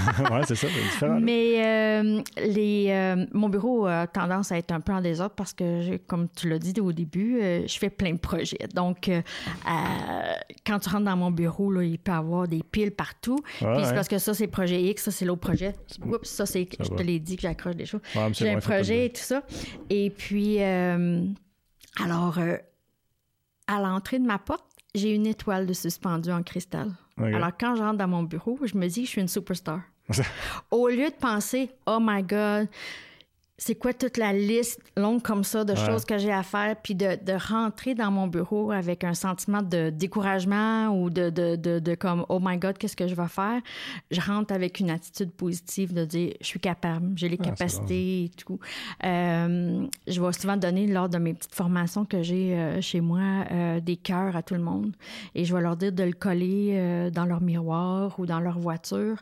[0.18, 1.18] oui, c'est ça, c'est différent.
[1.20, 2.02] Mais
[2.38, 6.48] les, mon bureau a tendance à être un peu en désordre parce que, comme tu
[6.48, 8.68] l'as dit au début, je fais plein de projets.
[8.74, 9.10] Donc,
[9.66, 10.35] euh,
[10.66, 13.38] quand tu rentres dans mon bureau, là, il peut y avoir des piles partout.
[13.59, 15.74] Puis c'est parce que ça, c'est projet X, ça, c'est l'autre projet.
[16.05, 16.68] Oups, ça, c'est.
[16.79, 18.00] je te l'ai dit que j'accroche des choses.
[18.33, 19.42] J'ai un projet et tout ça.
[19.90, 21.24] Et puis, euh,
[22.03, 22.57] alors, euh,
[23.66, 26.92] à l'entrée de ma porte, j'ai une étoile de suspendu en cristal.
[27.18, 29.81] Alors, quand je rentre dans mon bureau, je me dis que je suis une superstar.
[30.70, 32.68] Au lieu de penser, oh my God,
[33.57, 36.97] c'est quoi toute la liste longue comme ça de choses que j'ai à faire, puis
[36.97, 41.95] de, de, rentrer dans mon bureau avec un sentiment de découragement ou de, de, de,
[41.95, 43.61] comme oh my god qu'est-ce que je vais faire,
[44.11, 48.25] je rentre avec une attitude positive de dire je suis capable, j'ai les ah, capacités
[48.25, 48.59] et tout.
[49.05, 53.45] Euh, je vais souvent donner lors de mes petites formations que j'ai euh, chez moi
[53.53, 54.97] euh, des cœurs à tout le monde
[55.37, 59.17] et je vais leur dire de le coller dans leur miroir ou dans leur voiture.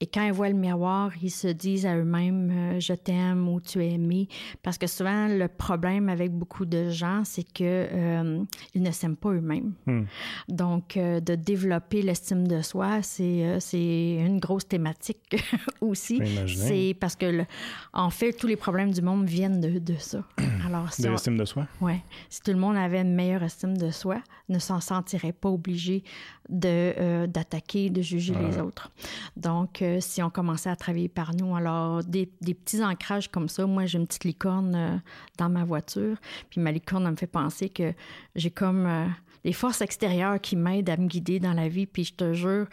[0.00, 3.77] Et quand ils voient le miroir ils se disent à eux-mêmes je t'aime ou tu
[3.82, 4.28] aimer.
[4.62, 8.42] Parce que souvent, le problème avec beaucoup de gens, c'est que euh,
[8.74, 9.74] ils ne s'aiment pas eux-mêmes.
[9.86, 10.04] Hmm.
[10.48, 15.36] Donc, euh, de développer l'estime de soi, c'est euh, une grosse thématique
[15.80, 16.20] aussi.
[16.46, 17.44] C'est parce que,
[17.92, 20.24] en fait, tous les problèmes du monde viennent de, de ça.
[20.66, 21.66] Alors, de l'estime de soi?
[21.80, 21.94] Oui.
[22.28, 26.02] Si tout le monde avait une meilleure estime de soi, ne s'en sentirait pas obligé
[26.48, 28.90] de d'attaquer, de juger les autres.
[29.36, 33.66] Donc, si on commençait à travailler par nous, alors des, des petits ancrages comme ça,
[33.66, 34.96] moi, j'ai une petite licorne euh,
[35.36, 36.16] dans ma voiture.
[36.50, 37.92] Puis ma licorne, elle me fait penser que
[38.34, 39.06] j'ai comme euh,
[39.44, 41.86] des forces extérieures qui m'aident à me guider dans la vie.
[41.86, 42.66] Puis je te jure,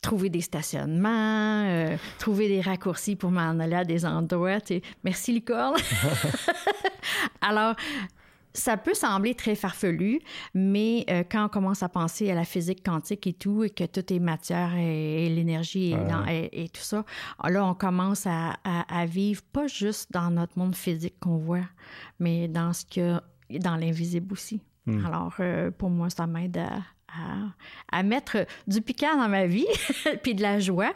[0.00, 4.58] trouver des stationnements, euh, trouver des raccourcis pour m'en aller à des endroits.
[5.02, 5.76] Merci, licorne.
[7.40, 7.74] Alors,
[8.54, 10.20] ça peut sembler très farfelu,
[10.54, 13.84] mais euh, quand on commence à penser à la physique quantique et tout, et que
[13.84, 15.94] tout est matière et, l'énergie
[16.28, 17.04] et, tout ça,
[17.42, 21.66] là, on commence à, vivre pas juste dans notre monde physique qu'on voit,
[22.20, 23.20] mais dans ce que
[23.58, 24.62] dans l'invisible aussi.
[24.86, 25.04] Hmm.
[25.04, 26.78] Alors, euh, pour moi, ça m'aide à,
[27.90, 29.66] à, mettre du piquant dans ma vie,
[30.22, 30.92] puis de la joie,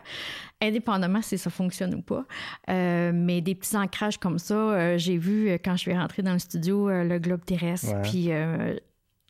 [0.60, 2.24] indépendamment si ça fonctionne ou pas.
[2.68, 6.22] Euh, mais des petits ancrages comme ça, euh, j'ai vu euh, quand je suis rentrée
[6.22, 8.30] dans le studio le globe terrestre, puis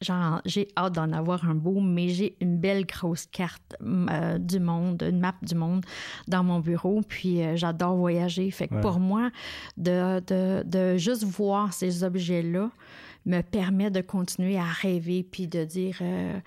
[0.00, 5.20] j'ai hâte d'en avoir un beau, mais j'ai une belle grosse carte du monde, une
[5.20, 5.84] map du monde
[6.28, 8.50] dans mon bureau, puis j'adore voyager.
[8.50, 9.30] Fait que pour moi,
[9.76, 12.70] de, de, de juste voir ces objets-là,
[13.28, 16.38] me permet de continuer à rêver puis de dire euh,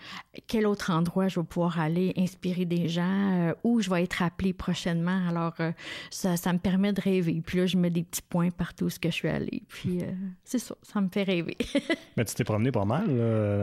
[0.47, 4.23] quel autre endroit je vais pouvoir aller inspirer des gens, euh, où je vais être
[4.23, 5.27] appelée prochainement.
[5.29, 5.71] Alors, euh,
[6.09, 7.41] ça, ça, me permet de rêver.
[7.45, 9.63] Puis là, je mets des petits points partout où je suis allée.
[9.67, 9.99] Puis
[10.43, 11.57] c'est ça, ça me fait rêver.
[12.17, 13.09] Mais tu t'es promené pas mal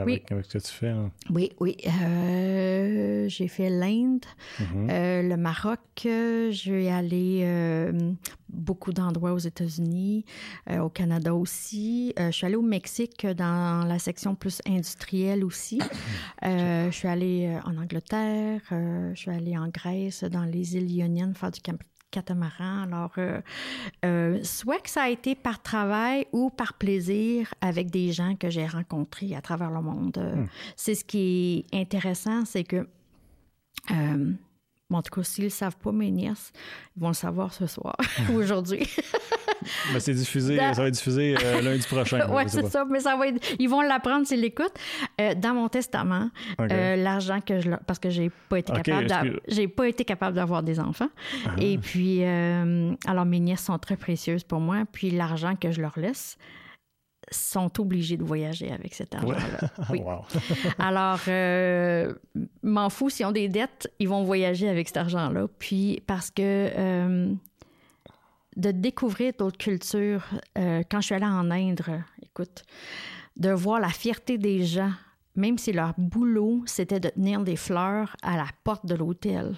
[0.01, 0.89] avec, ce que tu fais.
[0.89, 1.11] Hein?
[1.31, 1.77] Oui, oui.
[3.29, 4.25] j'ai fait l'Inde,
[4.61, 5.29] mm-hmm.
[5.29, 5.81] le Maroc.
[5.97, 7.93] je vais aller
[8.49, 10.25] beaucoup d'endroits aux États-Unis,
[10.71, 12.15] au Canada aussi.
[12.17, 15.81] je suis allée au Mexique dans la section plus industrielle aussi.
[16.45, 20.77] Euh, je suis allée euh, en Angleterre, euh, je suis allée en Grèce, dans les
[20.77, 21.61] îles Ioniennes, faire du
[22.13, 22.85] catamaran.
[22.85, 23.15] Alors,
[24.45, 28.67] soit que ça a été par travail ou par plaisir avec des gens que j'ai
[28.67, 30.17] rencontrés à travers le monde.
[30.17, 30.47] Hmm.
[30.77, 32.87] C'est ce qui est intéressant, c'est que
[34.97, 36.53] en tout cas, s'ils ne le savent pas, mes nièces,
[36.97, 37.97] ils vont le savoir ce soir
[38.31, 38.89] ou aujourd'hui.
[39.93, 42.27] ben, c'est diffusé, ça va être diffusé euh, lundi prochain.
[42.31, 44.75] oui, c'est ça, mais ça va être, ils vont l'apprendre s'ils l'écoutent.
[45.21, 49.69] Euh, dans mon testament, euh, l'argent que je parce que j'ai pas été capable j'ai
[49.69, 51.11] pas été capable d'avoir des enfants.
[51.47, 51.51] Ah.
[51.59, 55.99] Et puis alors mes nièces sont très précieuses pour moi, puis l'argent que je leur
[55.99, 56.39] laisse,
[57.31, 59.71] sont obligés de voyager avec cet argent-là.
[59.91, 60.01] Oui.
[60.79, 62.15] Alors, euh,
[62.63, 65.47] m'en fous, s'ils ont des dettes, ils vont voyager avec cet argent-là.
[65.59, 67.33] Puis, parce que euh,
[68.57, 70.25] de découvrir d'autres cultures,
[70.57, 71.81] euh, quand je suis allée en Inde,
[72.23, 72.65] écoute,
[73.37, 74.93] de voir la fierté des gens,
[75.37, 79.55] même si leur boulot, c'était de tenir des fleurs à la porte de l'hôtel,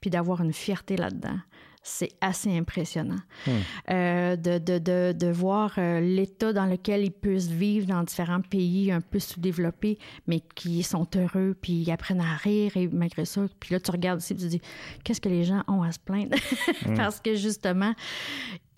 [0.00, 1.38] puis d'avoir une fierté là-dedans
[1.82, 3.20] c'est assez impressionnant.
[3.46, 3.50] Hmm.
[3.90, 8.40] Euh, de, de, de, de, voir euh, l'état dans lequel ils peuvent vivre dans différents
[8.40, 13.24] pays un peu sous-développés, mais qui sont heureux, puis ils apprennent à rire, et malgré
[13.24, 14.60] ça, puis là, tu regardes ici, tu te dis,
[15.04, 16.36] qu'est-ce que les gens ont à se plaindre?
[16.86, 16.94] Hmm.
[16.94, 17.92] Parce que justement,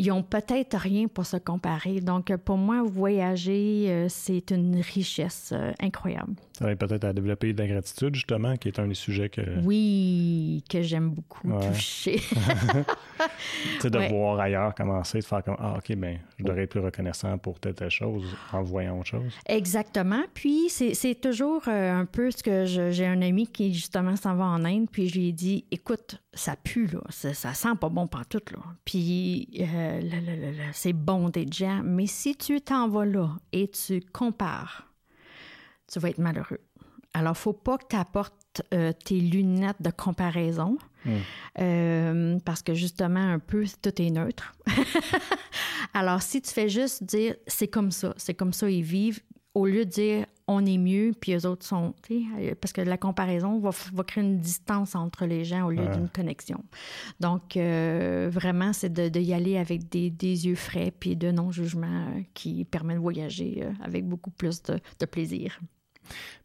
[0.00, 2.00] ils ont peut-être rien pour se comparer.
[2.00, 6.34] Donc, pour moi, voyager, euh, c'est une richesse incroyable.
[6.52, 9.40] Ça va peut-être à développer de la gratitude, justement, qui est un des sujets que...
[9.64, 12.20] Oui, que j'aime beaucoup toucher.
[13.80, 16.80] tu de voir ailleurs commencer, de faire comme Ah, OK, bien, je devrais être plus
[16.80, 19.32] reconnaissant pour telle, telle chose en voyant autre chose.
[19.46, 20.22] Exactement.
[20.34, 24.44] Puis, c'est toujours euh, un peu ce que j'ai un ami qui, justement, s'en va
[24.44, 27.00] en Inde, puis je lui ai dit Écoute, ça pue, là.
[27.10, 28.60] Ça, sent pas bon tout là.
[28.84, 30.00] Puis, euh,
[30.72, 34.88] c'est bon d'être gens, mais si tu t'en vas là et tu compares,
[35.90, 36.60] tu vas être malheureux.
[37.12, 41.10] Alors, faut pas que tu apportes euh, tes lunettes de comparaison hmm.
[41.60, 44.52] euh, parce que justement, un peu, tout est neutre.
[45.94, 49.20] Alors, si tu fais juste dire c'est comme ça, c'est comme ça ils vivent,
[49.54, 51.94] au lieu de dire on est mieux, puis eux autres sont.
[52.10, 53.70] Euh, parce que la comparaison va,
[54.04, 56.64] créer une distance entre les gens au lieu d'une connexion.
[57.20, 60.10] Donc, vraiment, c'est de, y aller avec des,
[60.46, 65.60] yeux frais puis de non-jugement qui permet de voyager avec beaucoup plus de plaisir.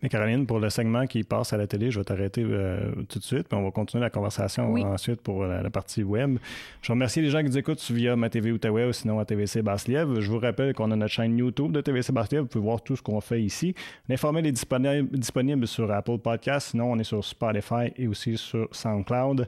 [0.02, 3.20] Mais Caroline, pour le segment qui passe à la télé, je vais t'arrêter euh, tout
[3.20, 6.38] de suite, puis on va continuer la conversation ensuite pour la, partie web.
[6.82, 9.62] Je remercie les gens qui nous écoutent via ma TV Outaouais ou sinon à TVC
[9.62, 10.22] Basse-Lièvre.
[10.22, 12.44] Je vous rappelle qu'on a notre chaîne YouTube de TVC Basse-Lièvre.
[12.44, 13.74] Vous pouvez voir tout ce qu'on fait ici.
[14.10, 16.70] L'informel est disponible, disponible sur Apple Podcast.
[16.72, 19.48] Sinon, on est sur Spotify et aussi sur SoundCloud.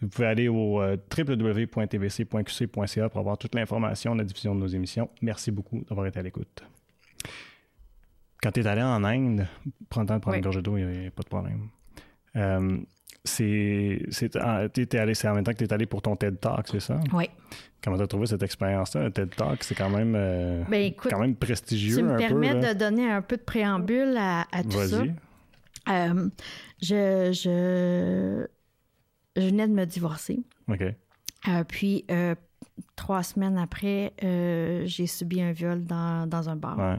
[0.00, 4.68] Vous pouvez aller au euh, www.tvc.qc.ca pour avoir toute l'information de la diffusion de nos
[4.68, 5.10] émissions.
[5.22, 6.62] Merci beaucoup d'avoir été à l'écoute.
[8.42, 9.46] Quand tu es allé en Inde,
[9.88, 11.68] prends le temps de prendre une gorgée d'eau, il n'y a, pas de problème.
[12.36, 12.78] Euh,
[13.24, 17.00] c'est c'est en même temps que tu es allé pour ton TED Talk, c'est ça?
[17.12, 17.28] Oui.
[17.82, 19.02] Comment tu as trouvé cette expérience-là?
[19.02, 21.96] Un TED Talk, c'est quand même, euh, ben, quand même prestigieux.
[21.96, 25.02] Tu me permets de donner un peu de préambule à, tout ça.
[25.88, 26.28] Euh,
[26.82, 28.46] je, je,
[29.36, 30.40] je venais de me divorcer.
[30.68, 30.82] OK.
[30.82, 32.34] Euh, puis, euh,
[32.98, 36.98] trois semaines après, euh, j'ai subi un viol dans, dans un bar.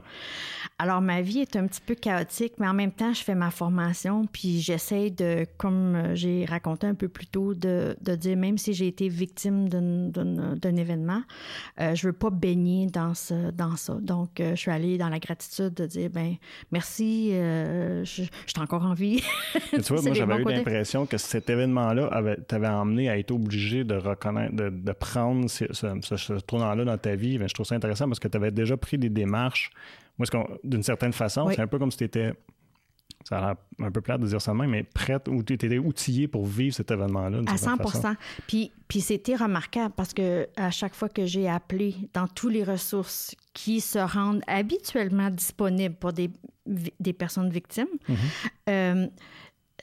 [0.78, 3.50] Alors, ma vie est un petit peu chaotique, mais en même temps, je fais ma
[3.50, 8.56] formation, puis j'essaie de, comme j'ai raconté un peu plus tôt, de, de dire, même
[8.56, 11.22] si j'ai été victime d'un événement,
[11.80, 13.94] euh, je veux pas baigner dans, ce, dans ça.
[14.00, 16.36] Donc, euh, je suis allée dans la gratitude de dire, ben
[16.72, 19.22] merci, je, je suis encore en vie.
[19.70, 23.96] tu vois, moi, j'avais eu l'impression que cet événement-là t'avait emmené à être obligé de
[23.96, 28.06] reconnaître, de, de prendre ce, ce, tournant-là dans ta vie, ben, je trouve ça intéressant
[28.06, 29.70] parce que tu avais déjà pris des démarches.
[30.18, 30.26] Moi,
[30.64, 32.32] d'une certaine façon, c'est un peu comme si tu étais
[33.24, 35.52] ça a l'air un peu plate de dire ça de même, mais prête ou tu
[35.52, 37.42] étais outillé pour vivre cet événement-là.
[37.46, 37.76] À 100
[38.46, 42.64] Puis, puis c'était remarquable parce que à chaque fois que j'ai appelé dans toutes les
[42.64, 46.30] ressources qui se rendent habituellement disponibles pour des,
[46.66, 48.14] des personnes victimes, mm-hmm.
[48.70, 49.06] euh,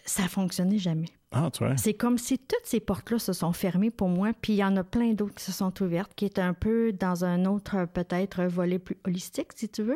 [0.03, 1.09] ça ne fonctionnait jamais.
[1.31, 1.75] Ah, tu vois.
[1.75, 4.77] C'est comme si toutes ces portes-là se sont fermées pour moi, puis il y en
[4.77, 8.43] a plein d'autres qui se sont ouvertes, qui est un peu dans un autre, peut-être,
[8.45, 9.95] volet plus holistique, si tu veux.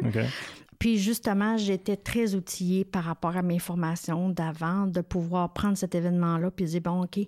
[0.78, 5.94] Puis justement, j'étais très outillée par rapport à mes formations d'avant, de pouvoir prendre cet
[5.94, 7.20] événement-là, puis dire, bon, OK,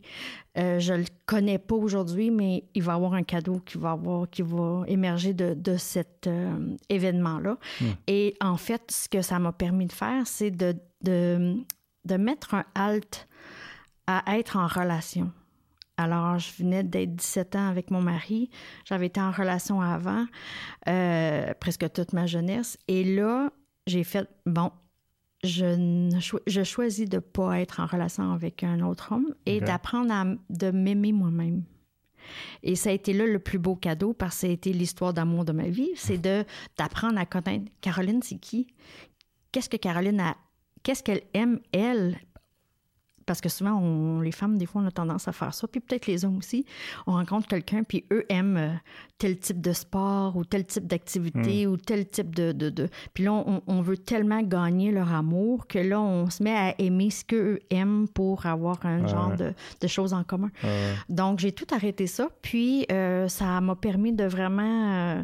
[0.57, 3.91] euh, je le connais pas aujourd'hui, mais il va y avoir un cadeau qui va,
[3.91, 7.59] avoir, qui va émerger de, de cet euh, événement-là.
[7.79, 7.85] Hmm.
[8.07, 11.57] Et en fait, ce que ça m'a permis de faire, c'est de, de,
[12.05, 13.27] de mettre un halt
[14.07, 15.31] à être en relation.
[15.97, 18.49] Alors, je venais d'être 17 ans avec mon mari.
[18.85, 20.25] J'avais été en relation avant,
[20.87, 22.77] euh, presque toute ma jeunesse.
[22.87, 23.51] Et là,
[23.85, 24.71] j'ai fait, bon,
[25.43, 26.09] je,
[26.47, 30.25] je choisis de ne pas être en relation avec un autre homme et d'apprendre à
[30.49, 31.63] de m'aimer moi-même.
[32.63, 35.13] Et ça a été là le plus beau cadeau parce que ça a été l'histoire
[35.13, 35.91] d'amour de ma vie.
[35.95, 36.45] C'est de
[36.77, 38.67] d'apprendre à connaître Caroline, c'est qui?
[39.51, 40.37] Qu'est-ce que Caroline a?
[40.83, 42.17] Qu'est-ce qu'elle aime, elle,
[43.25, 45.79] parce que souvent, on, les femmes, des fois, on a tendance à faire ça, puis
[45.79, 46.65] peut-être les hommes aussi.
[47.07, 48.73] On rencontre quelqu'un, puis eux aiment euh,
[49.17, 51.71] tel type de sport ou tel type d'activité hmm.
[51.71, 52.51] ou tel type de...
[52.51, 53.31] de, Puis là,
[53.67, 57.59] on, veut tellement gagner leur amour que là, on se met à aimer ce qu'eux
[57.69, 60.51] aiment pour avoir un genre de, de, choses en commun.
[61.09, 65.23] Donc, j'ai tout arrêté ça, puis euh, ça m'a permis de vraiment...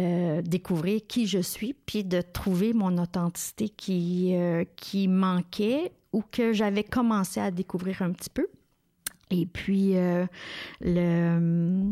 [0.00, 4.34] Euh, découvrir qui je suis, puis de trouver mon authenticité qui,
[4.74, 8.46] qui manquait ou que j'avais commencé à découvrir un petit peu.
[9.32, 10.26] Et puis, euh,
[10.80, 11.82] le.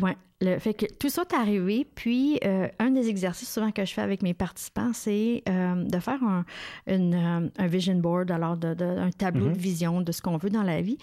[0.00, 1.86] Ouais, le fait que tout ça est arrivé.
[1.94, 5.98] Puis, euh, un des exercices souvent que je fais avec mes participants, c'est euh, de
[5.98, 6.44] faire un,
[6.86, 9.56] un, vision board, alors de, un tableau de mm-hmm.
[9.56, 10.98] vision de ce qu'on veut dans la vie,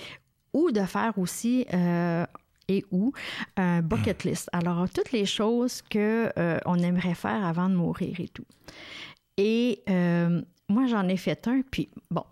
[0.53, 1.65] ou de faire aussi
[2.69, 3.11] et ou
[3.57, 4.47] un bucket list.
[4.53, 6.31] Alors, toutes les choses que
[6.65, 8.45] on aimerait faire avant de mourir et tout.
[9.37, 9.83] Et
[10.69, 12.23] moi, j'en ai fait un, puis bon,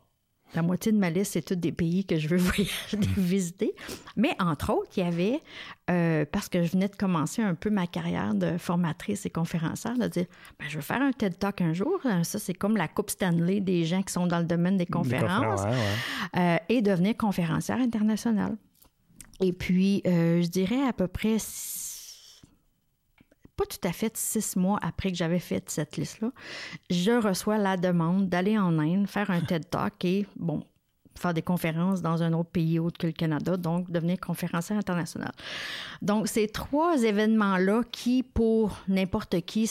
[0.54, 2.38] la moitié de ma liste, c'est tous des pays que je veux
[3.18, 3.74] visiter.
[4.18, 5.40] Mais entre autres, il y avait,
[5.90, 9.98] euh, parce que je venais de commencer un peu ma carrière de formatrice et conférencière,
[9.98, 10.26] de dire,
[10.60, 12.00] ben, je veux faire un TED Talk un jour.
[12.06, 14.86] Euh, ça, c'est comme la Coupe Stanley des gens qui sont dans le domaine des
[14.86, 15.62] conférences.
[16.36, 18.58] Euh, et devenir conférencière internationale.
[19.40, 21.38] Et puis, je dirais à peu près
[23.62, 26.32] pas tout à fait six mois après que j'avais fait cette liste-là,
[26.90, 30.64] je reçois la demande d'aller en Inde, faire un TED Talk et, bon,
[31.20, 35.32] faire des conférences dans un autre pays autre que le Canada, donc devenir conférencière internationale.
[36.02, 39.70] Donc, ces trois événements-là qui, pour n'importe qui,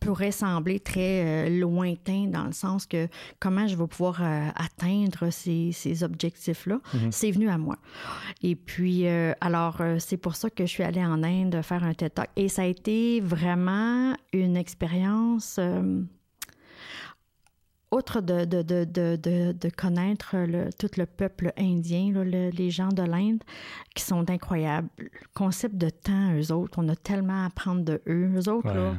[0.00, 5.30] pourraient sembler très euh, lointains dans le sens que comment je vais pouvoir euh, atteindre
[5.30, 7.10] ces, objectifs-là, mm-hmm.
[7.10, 7.76] c'est venu à moi.
[8.42, 11.94] Et puis, euh, alors, c'est pour ça que je suis allée en Inde faire un
[11.94, 12.28] TED Talk.
[12.36, 15.58] Et ça a été vraiment une expérience
[17.90, 19.16] outre de, de, de,
[19.52, 23.42] de connaître le, tout le peuple indien, les gens de l'Inde,
[23.94, 24.88] qui sont incroyables.
[24.98, 28.30] Le concept de temps, eux autres, on a tellement à apprendre de eux.
[28.36, 28.94] Eux autres, là.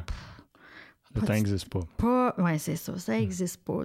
[1.14, 1.80] le temps n'existe pas.
[1.96, 3.82] pas oui, c'est ça, ça n'existe pas.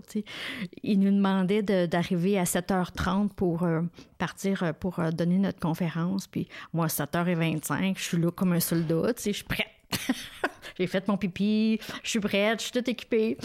[0.83, 3.81] Ils nous demandaient d'arriver à 7h30 pour euh,
[4.17, 6.27] partir euh, pour euh, donner notre conférence.
[6.27, 9.67] Puis moi, 7h25, je suis là comme un soldat, je suis prête.
[10.77, 13.37] J'ai fait mon pipi, je suis prête, je suis toute équipée.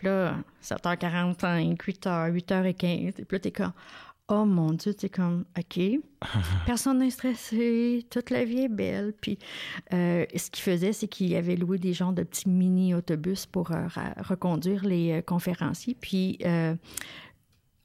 [0.00, 2.86] Puis là, 7h45, 8h, 8h15.
[2.86, 3.74] Et puis là, t'es comme,
[4.28, 5.78] oh mon Dieu, t'es comme, OK.
[6.66, 9.12] Personne n'est stressé, toute la vie est belle.
[9.20, 9.38] Puis
[9.92, 13.88] euh, ce qu'il faisait, c'est qu'il avait loué des genres de petits mini-autobus pour euh,
[14.20, 15.98] reconduire les euh, conférenciers.
[16.00, 16.38] Puis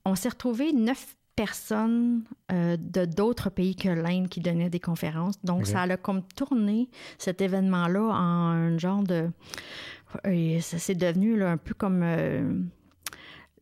[0.05, 5.35] on s'est retrouvé neuf personnes de d'autres pays que l'Inde qui donnaient des conférences.
[5.43, 9.29] Donc, ça a comme tourné cet événement-là en un genre de
[10.23, 12.53] et ça s'est devenu un peu comme euh,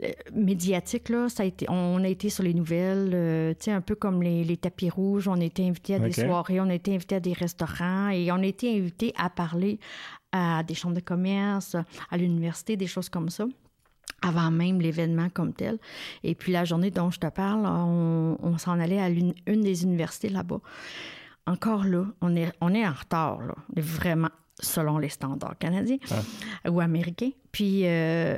[0.03, 1.29] euh, médiatique là.
[1.29, 4.21] Ça a été on a été sur les nouvelles euh, tu sais un peu comme
[4.21, 5.27] les, tapis rouges.
[5.27, 8.31] On a été invité à des soirées on a été invité à des restaurants et
[8.31, 9.79] on a été invité à parler
[10.31, 11.75] à des chambres de commerce
[12.09, 13.45] à l'université des choses comme ça
[14.21, 15.77] avant même l'événement comme tel
[16.23, 20.29] et puis la journée dont je te parle on, s'en allait à une, des universités
[20.29, 20.61] là-bas
[21.45, 23.55] encore là, on est, on est en retard, là.
[23.75, 25.97] Vraiment selon les standards canadiens
[26.69, 27.31] ou américains.
[27.51, 28.37] Puis euh,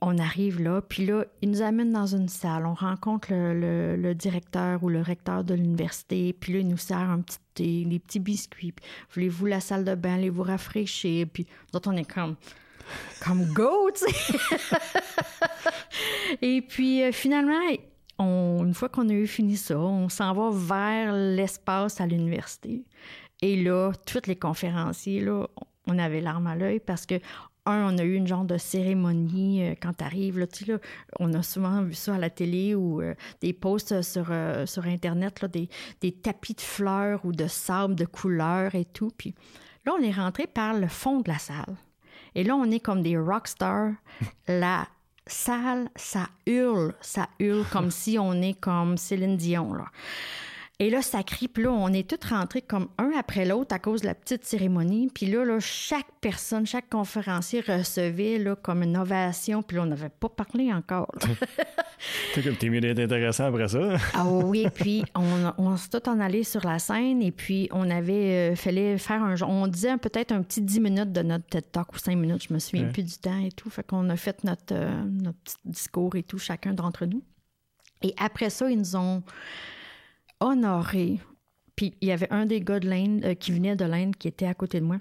[0.00, 2.66] on arrive là, puis là, ils nous amènent dans une salle.
[2.66, 7.20] On rencontre le, directeur ou le recteur de l'université, puis là, il nous sert un
[7.20, 8.74] petit thé, des petits biscuits.
[9.14, 11.26] Voulez-vous la salle de bain, allez-vous rafraîchir?
[11.32, 12.36] Puis nous autres, on est comme
[13.24, 14.32] comme go, tu sais.
[16.42, 17.60] Et puis euh, finalement,
[18.18, 22.84] une fois qu'on a eu fini ça, on s'en va vers l'espace à l'université.
[23.40, 25.46] Et là, tous les conférenciers, là,
[25.86, 27.16] on avait l'arme à l'œil parce que,
[27.64, 30.36] un, on a eu une genre de cérémonie euh, quand tu arrives.
[30.36, 30.78] Là, là,
[31.20, 34.32] on a souvent vu ça à la télé ou euh, des posts sur,
[34.66, 35.68] sur Internet, là, des,
[36.00, 39.12] des, tapis de fleurs ou de sable de couleur et tout.
[39.16, 39.34] Puis
[39.86, 41.76] là, on est rentré par le fond de la salle.
[42.34, 43.92] Et là, on est comme des rock stars.
[44.48, 44.86] la
[45.26, 49.74] salle, ça hurle, ça hurle comme si on est comme Céline Dion.
[49.74, 49.86] Là.
[50.82, 51.46] Et là, ça crie.
[51.46, 54.44] Puis là, on est tous rentrés comme un après l'autre à cause de la petite
[54.44, 55.08] cérémonie.
[55.14, 59.62] Puis là, là chaque personne, chaque conférencier recevait là, comme une ovation.
[59.62, 61.14] Puis là, on n'avait pas parlé encore.
[62.34, 63.96] T'es mieux d'être intéressant après ça.
[64.14, 67.88] ah oui, puis on, on s'est tout en allé sur la scène et puis on
[67.88, 71.70] avait, euh, fallait faire un On disait peut-être un petit 10 minutes de notre TED
[71.70, 73.70] Talk ou 5 minutes, je me souviens plus du temps et tout.
[73.70, 77.22] Fait qu'on a fait notre, euh, notre petit discours et tout, chacun d'entre nous.
[78.02, 79.22] Et après ça, ils nous ont
[80.42, 81.20] honoré.
[81.76, 84.28] Puis il y avait un des gars de l'Inde euh, qui venait de l'Inde qui
[84.28, 84.98] était à côté de moi.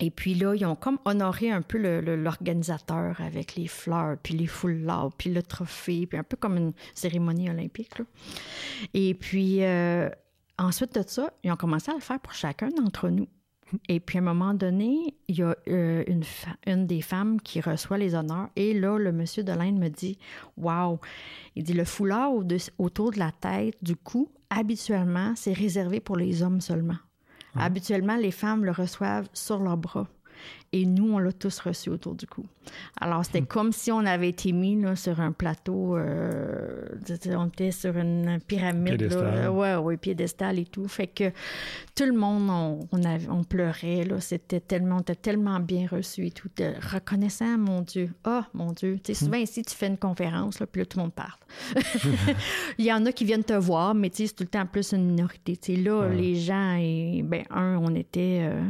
[0.00, 1.78] Et puis là, ils ont comme honoré un peu
[2.16, 6.72] l'organisateur avec les fleurs, puis les foulards, puis le trophée, puis un peu comme une
[6.94, 7.92] cérémonie olympique.
[8.94, 10.08] Et puis, euh,
[10.58, 13.28] ensuite de ça, ils ont commencé à le faire pour chacun d'entre nous.
[13.88, 16.24] Et puis, à un moment donné, il y a euh, une,
[16.66, 18.48] une, des femmes qui reçoit les honneurs.
[18.56, 20.18] Et là, le monsieur de l'Inde me dit
[20.56, 20.98] Waouh
[21.56, 22.32] Il dit le foulard
[22.78, 26.98] autour de la tête, du cou, habituellement, c'est réservé pour les hommes seulement.
[27.56, 30.06] Habituellement, les femmes le reçoivent sur leurs bras.
[30.72, 32.46] Et nous, on l'a tous reçu autour du cou.
[33.00, 33.46] Alors, c'était hmm.
[33.46, 36.84] comme si on avait été mis sur un plateau, euh,
[37.26, 38.98] on était sur une pyramide.
[38.98, 39.48] Piédestal.
[39.48, 40.86] ouais, oui, piédestal et tout.
[40.86, 41.32] Fait que
[41.96, 42.88] tout le monde, on,
[43.28, 44.04] on, pleurait.
[44.04, 46.48] Là, c'était tellement, on était tellement bien reçu et tout.
[46.92, 48.12] reconnaissant, mon Dieu.
[48.22, 49.00] Ah, oh, mon Dieu.
[49.04, 49.42] Sais, souvent hmm.
[49.42, 51.40] ici, tu fais une conférence, là, puis là, tout le monde part.
[52.78, 55.06] Il y en a qui viennent te voir, mais c'est tout le temps plus une
[55.06, 55.58] minorité.
[55.76, 58.42] Là, les gens, et, ben, un, on était...
[58.42, 58.62] Euh,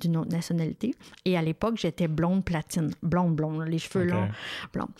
[0.00, 0.94] d'une autre nationalité.
[1.24, 2.90] Et à l'époque, j'étais blonde platine.
[3.02, 4.28] Blonde, blonde, les cheveux longs,
[4.72, 4.90] blonde.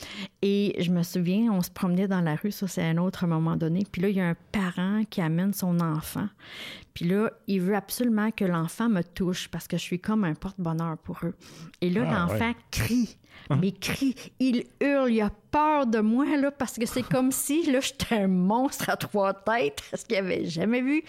[0.40, 3.57] Et je me souviens, on se promenait dans la rue, ça c'est un autre moment
[3.57, 3.86] donné.
[3.90, 6.28] Puis là, il y a un parent qui amène son enfant.
[6.95, 10.34] Puis là, il veut absolument que l'enfant me touche parce que je suis comme un
[10.34, 11.34] porte-bonheur pour eux.
[11.80, 13.16] Et là, ah, l'enfant crie.
[13.51, 13.59] Hein?
[13.61, 17.70] Mais crie, il hurle, il a peur de moi, là, parce que c'est comme si,
[17.70, 21.03] là, j'étais un monstre à trois têtes, ce qu'il avait jamais vu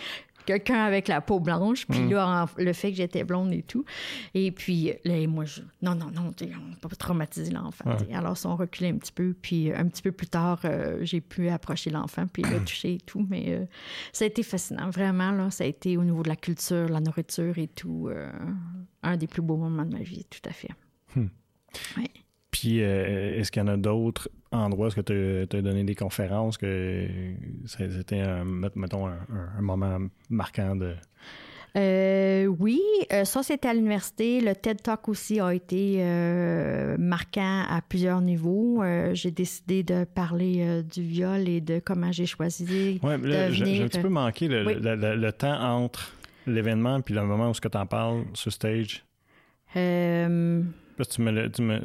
[0.46, 2.12] quelqu'un avec la peau blanche, puis mm.
[2.12, 3.86] là, le fait que j'étais blonde et tout.
[4.34, 7.96] Et puis, là, moi, je, non, non, non, on ne peut pas traumatiser l'enfant.
[8.14, 11.00] Alors, ils sont reculés un petit peu, puis euh, un petit peu plus tard, euh,
[11.02, 13.26] j'ai pu approcher l'enfant, puis le toucher et tout.
[13.30, 13.66] Mais euh,
[14.12, 17.00] ça a été fascinant, vraiment, là, ça a été au niveau de la culture, la
[17.00, 18.10] nourriture et tout,
[19.02, 20.70] un des plus beaux moments de ma vie, tout à fait.
[21.16, 21.28] Hmm.
[22.54, 24.88] Puis, est-ce qu'il y en a d'autres endroits?
[24.88, 27.08] Est-ce que tu as, donné des conférences que
[27.66, 28.46] c'était, un,
[28.76, 29.98] mettons, un, moment
[30.30, 30.94] marquant de.
[31.76, 32.80] Euh, oui,
[33.12, 34.40] euh, ça c'était à l'université.
[34.40, 38.84] Le TED Talk aussi a été euh, marquant à plusieurs niveaux.
[39.14, 43.88] j'ai décidé de parler du viol et de comment j'ai choisi ouais, de J'ai un
[43.88, 46.14] petit peu manqué le, temps entre
[46.46, 49.04] l'événement puis le moment où tu en parles sur stage.
[49.74, 51.82] Parce que tu me, tu me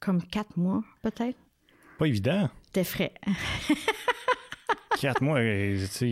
[0.00, 1.38] comme quatre mois, peut-être.
[1.98, 2.48] Pas évident.
[2.66, 3.12] C'était frais.
[5.00, 6.10] quatre mois, tu sais,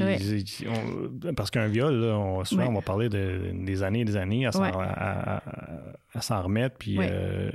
[1.36, 4.46] parce qu'un viol, là, on, souvent, on va parler de, des années et des années
[4.46, 4.52] à
[6.20, 7.50] s'en remettre, puis euh,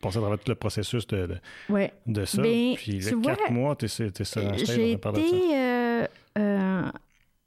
[0.00, 2.42] passer à travers tout le processus de, de, de ça.
[2.42, 6.06] Puis les quatre mois, tu es, sur un stage, J'ai été euh,
[6.38, 6.53] euh,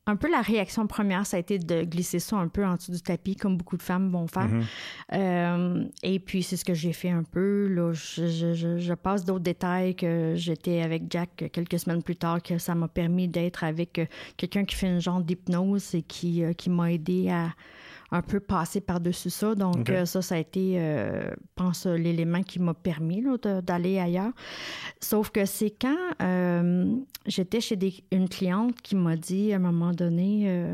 [0.07, 2.91] un peu la réaction première, ça a été de glisser ça un peu en dessous
[2.91, 4.49] du tapis, comme beaucoup de femmes vont faire.
[4.49, 4.63] Mm-hmm.
[5.13, 7.67] Euh, et puis, c'est ce que j'ai fait un peu.
[7.67, 12.73] Là, je, passe d'autres détails que j'étais avec Jack quelques semaines plus tard, que ça
[12.73, 14.01] m'a permis d'être avec
[14.37, 17.53] quelqu'un qui fait une genre d'hypnose et qui, euh, qui m'a aidé à
[18.11, 19.55] un peu passer par-dessus ça.
[19.55, 23.23] Donc, euh, ça, ça a été, euh, je pense, l'élément qui m'a permis
[23.63, 24.31] d'aller ailleurs.
[25.01, 26.95] Sauf que c'est quand euh,
[27.25, 27.77] j'étais chez
[28.11, 30.67] une cliente qui m'a dit à un moment donné,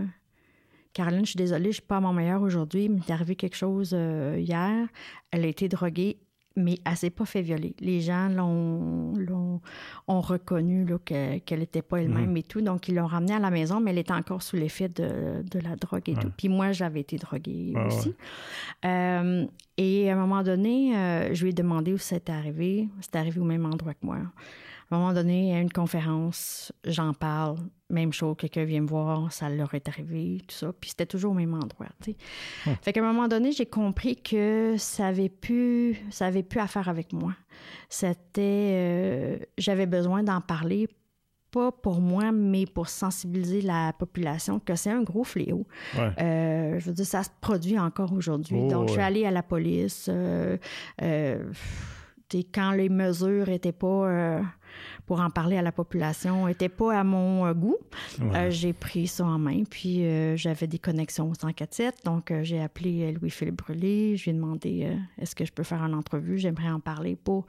[0.94, 3.58] Caroline, je suis désolée, je suis pas à mon meilleur aujourd'hui, il m'est arrivé quelque
[3.58, 4.88] chose hier.
[5.32, 6.18] Elle a été droguée
[6.56, 7.76] mais elle s'est pas fait violer.
[7.80, 9.62] Les gens l'ont,
[10.08, 12.38] ont reconnu qu'elle n'était pas elle-même mhm.
[12.38, 12.62] et tout.
[12.62, 15.76] Donc, ils l'ont ramenée à la maison, mais elle était encore sous l'effet de, la
[15.76, 16.32] drogue et tout.
[16.38, 18.14] Puis moi, j'avais été droguée aussi.
[18.86, 19.46] Euh,
[19.78, 22.88] et à un moment donné, euh, je lui ai demandé où c'était arrivé.
[23.02, 24.18] C'est arrivé au même endroit que moi.
[24.92, 27.58] À un moment donné, à une conférence, j'en parle,
[27.94, 30.74] même chose, quelqu'un vient me voir, ça leur est arrivé, tout ça.
[30.80, 32.76] Puis c'était toujours au même endroit, tu sais.
[32.82, 36.68] Fait qu'à un moment donné, j'ai compris que ça avait plus, ça avait plus à
[36.68, 37.34] faire avec moi.
[37.90, 40.88] C'était, euh, j'avais besoin d'en parler
[41.52, 45.68] pas pour moi, mais pour sensibiliser la population que c'est un gros fléau.
[45.96, 48.58] Euh, je veux dire, ça se produit encore aujourd'hui.
[48.60, 50.10] Oh, Donc, je suis allée à la police.
[50.10, 50.58] Euh,
[52.52, 54.42] quand les mesures n'étaient pas
[55.06, 57.78] pour en parler à la population n'était pas à mon euh, goût.
[58.22, 62.62] Euh, j'ai pris ça en main, puis euh, j'avais des connexions au 147, donc j'ai
[62.62, 66.70] appelé Louis-Philippe Brûlé, je lui ai demandé est-ce que je peux faire une entrevue, j'aimerais
[66.70, 67.46] en parler pour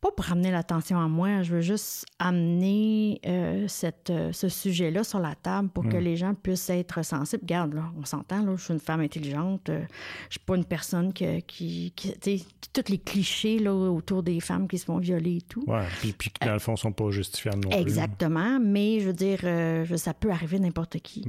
[0.00, 5.02] pas pour ramener l'attention à moi, je veux juste amener euh, cette, euh, ce sujet-là
[5.02, 6.00] sur la table pour que mm.
[6.00, 7.42] les gens puissent être sensibles.
[7.42, 9.80] Regarde, là, on s'entend, là, je suis une femme intelligente, euh,
[10.28, 14.38] je suis pas une personne qui, qui, tu sais, tous les clichés là, autour des
[14.38, 15.64] femmes qui se font violer et tout.
[15.66, 17.80] Oui, puis, puis qui, dans le fond, sont pas justifiables non plus.
[17.80, 19.40] Exactement, mais je veux dire,
[19.98, 21.24] ça peut arriver n'importe qui.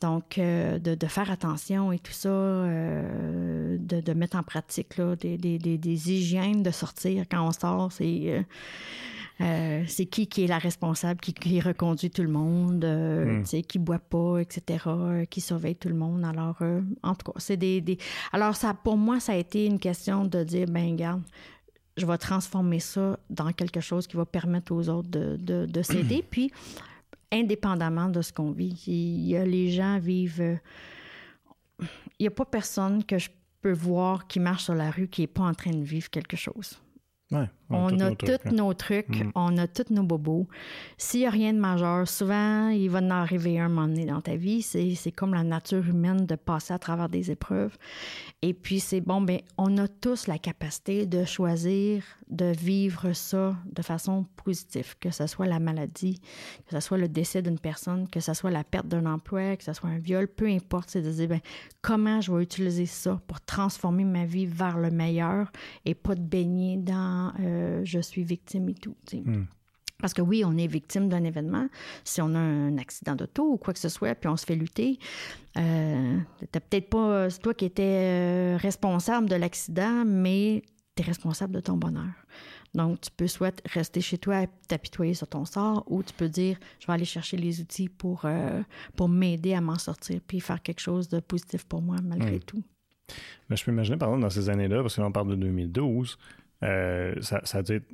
[0.00, 5.36] Donc, de, de, faire attention et tout ça, de, de, mettre en pratique là, des,
[5.38, 8.22] des, des, des hygiènes de sortir quand on sort, c'est.
[8.26, 8.42] Euh,
[9.42, 13.42] Euh, c'est qui qui est la responsable, qui, qui reconduit tout le monde, euh, Hmm.
[13.42, 16.26] tu sais, qui boit pas, etc., euh, qui surveille tout le monde.
[16.26, 17.96] Alors, euh, en tout cas, c'est des, des-
[18.32, 21.22] Alors, ça, pour moi, ça a été une question de dire, ben, regarde,
[21.96, 25.80] je vais transformer ça dans quelque chose qui va permettre aux autres de, de, de
[25.82, 26.22] s'aider.
[26.30, 26.52] Puis,
[27.32, 30.58] indépendamment de ce qu'on vit, il y a les gens vivent.
[31.80, 31.86] Il
[32.24, 33.30] n'y a pas personne que je
[33.62, 36.36] peux voir qui marche sur la rue qui n'est pas en train de vivre quelque
[36.36, 36.78] chose.
[37.32, 38.50] Ouais, On a tous hein.
[38.52, 39.30] nos trucs, Mm.
[39.36, 40.48] on a tous nos bobos.
[40.98, 44.20] S'il n'y a rien de majeur, souvent, il va en arriver un moment donné dans
[44.20, 44.62] ta vie.
[44.62, 47.76] C'est c'est comme la nature humaine de passer à travers des épreuves.
[48.42, 53.56] Et puis, c'est bon, ben, on a tous la capacité de choisir de vivre ça
[53.72, 56.20] de façon positive, que ce soit la maladie,
[56.66, 59.64] que ce soit le décès d'une personne, que ce soit la perte d'un emploi, que
[59.64, 61.40] ce soit un viol, peu importe, c'est de dire, ben,
[61.82, 65.50] comment je vais utiliser ça pour transformer ma vie vers le meilleur
[65.84, 68.96] et pas de baigner dans euh, je suis victime et tout.
[69.06, 69.22] tu sais.
[69.22, 69.46] Mm.
[70.00, 71.68] Parce que oui, on est victime d'un événement.
[72.04, 74.54] Si on a un accident d'auto ou quoi que ce soit, puis on se fait
[74.56, 74.98] lutter,
[75.58, 76.18] euh,
[76.52, 77.28] t'as peut-être pas.
[77.28, 80.62] C'est toi qui étais euh, responsable de l'accident, mais
[80.96, 82.08] tu es responsable de ton bonheur.
[82.72, 86.28] Donc, tu peux soit rester chez toi et t'apitoyer sur ton sort, ou tu peux
[86.28, 88.62] dire je vais aller chercher les outils pour, euh,
[88.96, 92.40] pour m'aider à m'en sortir, puis faire quelque chose de positif pour moi, malgré Mm.
[92.40, 92.62] tout.
[93.48, 95.34] Mais je peux imaginer, par exemple, dans ces années-là, parce que là, on parle de
[95.34, 96.16] 2012,
[96.62, 97.86] euh, ça, ça a dû être,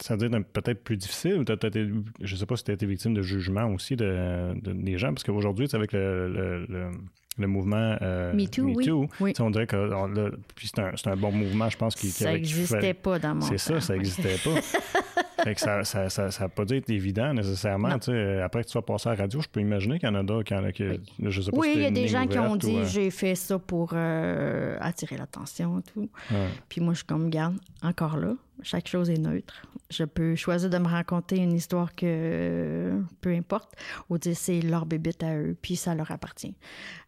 [0.00, 1.88] ça être peut-être plus difficile, peut-être, été-
[2.20, 5.08] je sais pas si tu as été victime de jugement aussi de, de- des gens,
[5.08, 6.90] parce qu'aujourd'hui, avec le, le, le-
[7.38, 9.32] le mouvement euh, Me Too, oui.
[9.40, 12.32] On dirait que là, puis c'est un, c'est un bon mouvement, je pense, qui, Ça
[12.32, 14.60] n'existait pas dans mon C'est ça, ça n'existait pas.
[15.42, 17.88] fait que ça ça, ça, ça a pas dû être évident nécessairement.
[17.88, 20.22] Après que tu sois passé à la radio, je peux imaginer qu'il y en a
[20.22, 20.84] d'autres qui.
[21.20, 22.84] Je sais pas Oui, si il y a des gens qui ont dit ou, euh,
[22.84, 26.08] j'ai fait ça pour euh, attirer l'attention et tout.
[26.30, 26.48] ouais.
[26.68, 29.66] Puis moi, je suis comme, garde, encore là, chaque chose est neutre.
[29.90, 33.74] Je peux choisir de me raconter une histoire que peu importe,
[34.08, 36.54] ou dire c'est leur bébite à eux, puis ça leur appartient.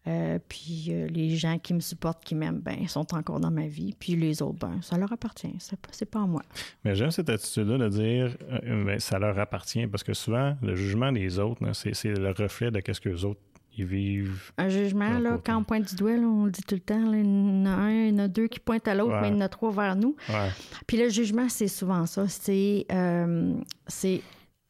[0.09, 3.67] Euh, puis euh, les gens qui me supportent, qui m'aiment, ben, sont encore dans ma
[3.67, 3.95] vie.
[3.99, 5.55] Puis les autres, ben, ça leur appartient.
[5.59, 6.43] C'est pas, c'est pas à moi.
[6.85, 10.75] Mais j'aime cette attitude-là de dire euh, ben, ça leur appartient parce que souvent, le
[10.75, 13.41] jugement des autres, c'est, c'est le reflet de ce que les autres
[13.77, 14.53] ils vivent.
[14.59, 15.43] Un jugement, là, côté.
[15.47, 17.29] quand on pointe du doigt, là, on le dit tout le temps, là, il y
[17.29, 19.20] en a un, il y en a deux qui pointent à l'autre, Ouais.
[19.23, 20.14] mais il y en a trois vers nous.
[20.29, 20.51] Ouais.
[20.87, 22.29] Puis le jugement, c'est souvent ça.
[22.29, 23.55] C'est, euh,
[23.87, 24.20] c'est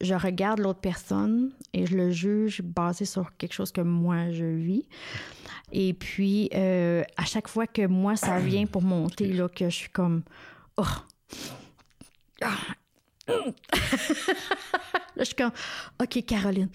[0.01, 4.43] je regarde l'autre personne et je le juge basé sur quelque chose que moi je
[4.45, 4.85] vis.
[5.71, 9.75] Et puis, euh, à chaque fois que moi, ça vient pour monter, là, que je
[9.75, 10.23] suis comme.
[10.77, 10.83] Oh!
[12.41, 12.57] Ah!
[13.27, 13.43] là,
[15.19, 15.51] je suis comme.
[16.01, 16.69] OK, Caroline,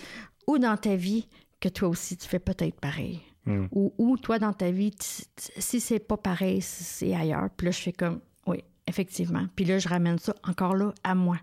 [0.46, 1.28] où dans ta vie
[1.60, 3.20] que toi aussi tu fais peut-être pareil?
[3.46, 3.66] Mm.
[3.72, 7.48] Ou, ou toi, dans ta vie, tu- tu- si c'est pas pareil, si c'est ailleurs.
[7.56, 9.46] Puis là, je fais comme, oui, effectivement.
[9.56, 11.38] Puis là, je ramène ça encore là à moi.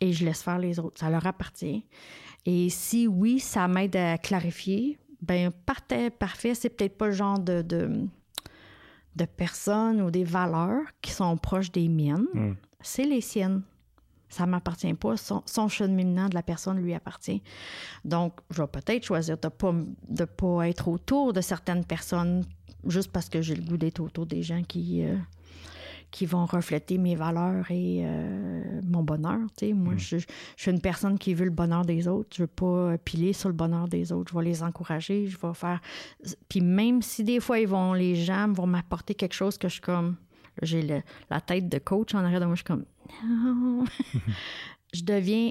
[0.00, 0.98] Et je laisse faire les autres.
[1.00, 1.84] Ça leur appartient.
[2.46, 6.54] Et si oui, ça m'aide à clarifier, ben parfait, parfait.
[6.54, 8.06] C'est peut-être pas le genre de, de,
[9.16, 12.26] de personnes ou des valeurs qui sont proches des miennes.
[12.32, 12.52] Mm.
[12.80, 13.62] C'est les siennes.
[14.30, 15.16] Ça m'appartient pas.
[15.16, 17.42] Son, son cheminement de la personne lui appartient.
[18.04, 19.74] Donc, je vais peut-être choisir de pas,
[20.08, 22.44] de pas être autour de certaines personnes
[22.86, 25.16] juste parce que j'ai le goût d'être autour des gens qui, euh,
[26.10, 29.40] qui vont refléter mes valeurs et euh, mon bonheur.
[29.74, 30.26] Moi, je, je
[30.56, 32.30] suis une personne qui veut le bonheur des autres.
[32.36, 34.32] Je veux pas piler sur le bonheur des autres.
[34.32, 35.26] Je vais les encourager.
[35.26, 35.80] Je vais faire.
[36.48, 39.74] Puis même si des fois, ils vont, les gens vont m'apporter quelque chose que je
[39.74, 40.16] suis comme.
[40.62, 42.54] J'ai la tête de coach en arrière de moi.
[42.54, 42.84] Je suis comme.
[43.24, 43.84] Non.
[44.94, 45.50] je deviens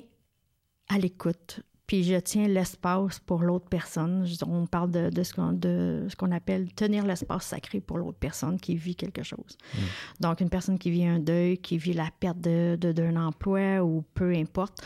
[0.89, 1.61] à l'écoute.
[1.87, 4.23] Puis je tiens l'espace pour l'autre personne.
[4.45, 8.75] On parle de, de ce qu'on de appelle tenir l'espace sacré pour l'autre personne qui
[8.75, 9.57] vit quelque chose.
[10.19, 13.81] Donc, une personne qui vit un deuil, qui vit la perte de- de- d'un emploi
[13.83, 14.83] ou peu importe,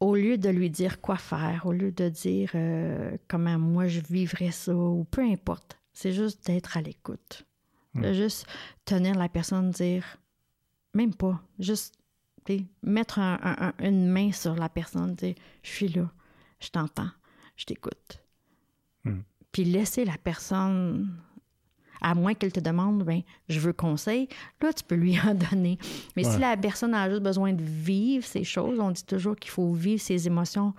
[0.00, 4.00] au lieu de lui dire quoi faire, au lieu de dire euh, comment moi je
[4.00, 7.44] vivrais ça ou peu importe, c'est juste d'être à l'écoute.
[7.94, 8.44] De juste
[8.84, 10.04] tenir la personne, dire
[10.94, 11.94] même pas, juste
[12.82, 16.10] mettre un- un- un- une main sur la personne, dire je suis là,
[16.60, 17.08] je t'entends,
[17.56, 18.20] je t'écoute.
[19.04, 19.20] Mm.
[19.50, 21.16] Puis laisser la personne,
[22.02, 24.28] à moins qu'elle te demande, ben, je veux conseil,
[24.60, 25.78] là, tu peux lui en donner.
[26.16, 29.50] Mais si la personne a juste besoin de vivre ces choses, on dit toujours qu'il
[29.50, 30.74] faut vivre ses émotions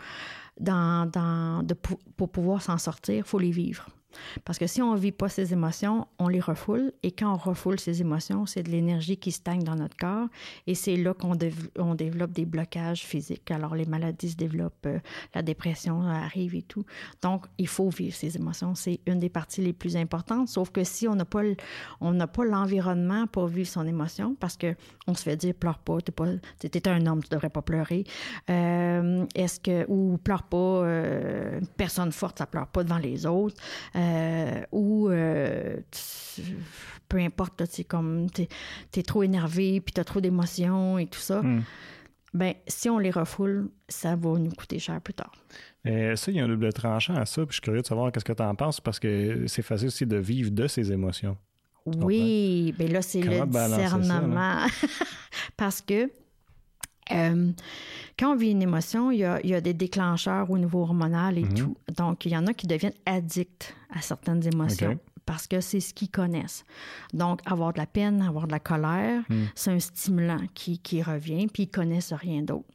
[0.59, 3.87] dans, dans, de, pou- pour pouvoir s'en sortir, il faut les vivre.
[4.43, 6.93] Parce que si on ne vit pas ces émotions, on les refoule.
[7.03, 10.27] Et quand on refoule ces émotions, c'est de l'énergie qui stagne dans notre corps.
[10.67, 11.37] Et c'est là qu'on
[11.79, 13.51] on développe des blocages physiques.
[13.51, 14.99] Alors, les maladies se développent, euh,
[15.33, 16.85] la dépression arrive et tout.
[17.21, 18.75] Donc, il faut vivre ces émotions.
[18.75, 20.47] C'est une des parties les plus importantes.
[20.47, 21.41] Sauf que si on n'a pas,
[22.01, 24.75] on n'a l'environnement pour vivre son émotion, parce que
[25.07, 26.25] on se fait dire, pleure pas, t'es pas,
[26.91, 28.03] un homme, tu devrais pas pleurer.
[28.49, 33.55] Euh, est-ce que, ou pleure pas, euh, personne forte, ça pleure pas devant les autres.
[33.95, 34.04] Euh,
[34.71, 35.77] ou euh,
[37.07, 38.47] peu importe, c'est comme tu
[38.97, 41.41] es, trop énervé, puis tu as trop d'émotions et tout ça.
[41.41, 41.61] Hmm.
[42.33, 45.31] Ben, si on les refoule, ça va nous coûter cher plus tard.
[45.85, 47.87] Et ça, il y a un double tranchant à ça, puis je suis curieux de
[47.87, 50.91] savoir qu'est-ce que tu en penses, parce que c'est facile aussi de vivre de ces
[50.91, 51.37] émotions.
[51.85, 54.65] Oui, mais ben là, c'est le discernement.
[55.57, 56.09] parce que
[57.11, 57.51] euh,
[58.17, 61.53] quand on vit une émotion, il y a, des déclencheurs au niveau hormonal et mhm.
[61.53, 61.77] tout.
[61.95, 64.99] Donc, il y en a qui deviennent addicts à certaines émotions.
[65.25, 66.65] Parce que c'est ce qu'ils connaissent.
[67.11, 69.47] Donc, avoir de la peine, avoir de la colère, mhm.
[69.55, 72.65] c'est un stimulant qui, revient, puis ils connaissent rien d'autre.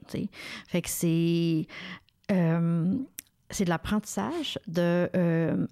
[0.66, 1.66] Fait que c'est.
[2.33, 2.95] Euh,
[3.51, 5.66] c'est de l'apprentissage de euh,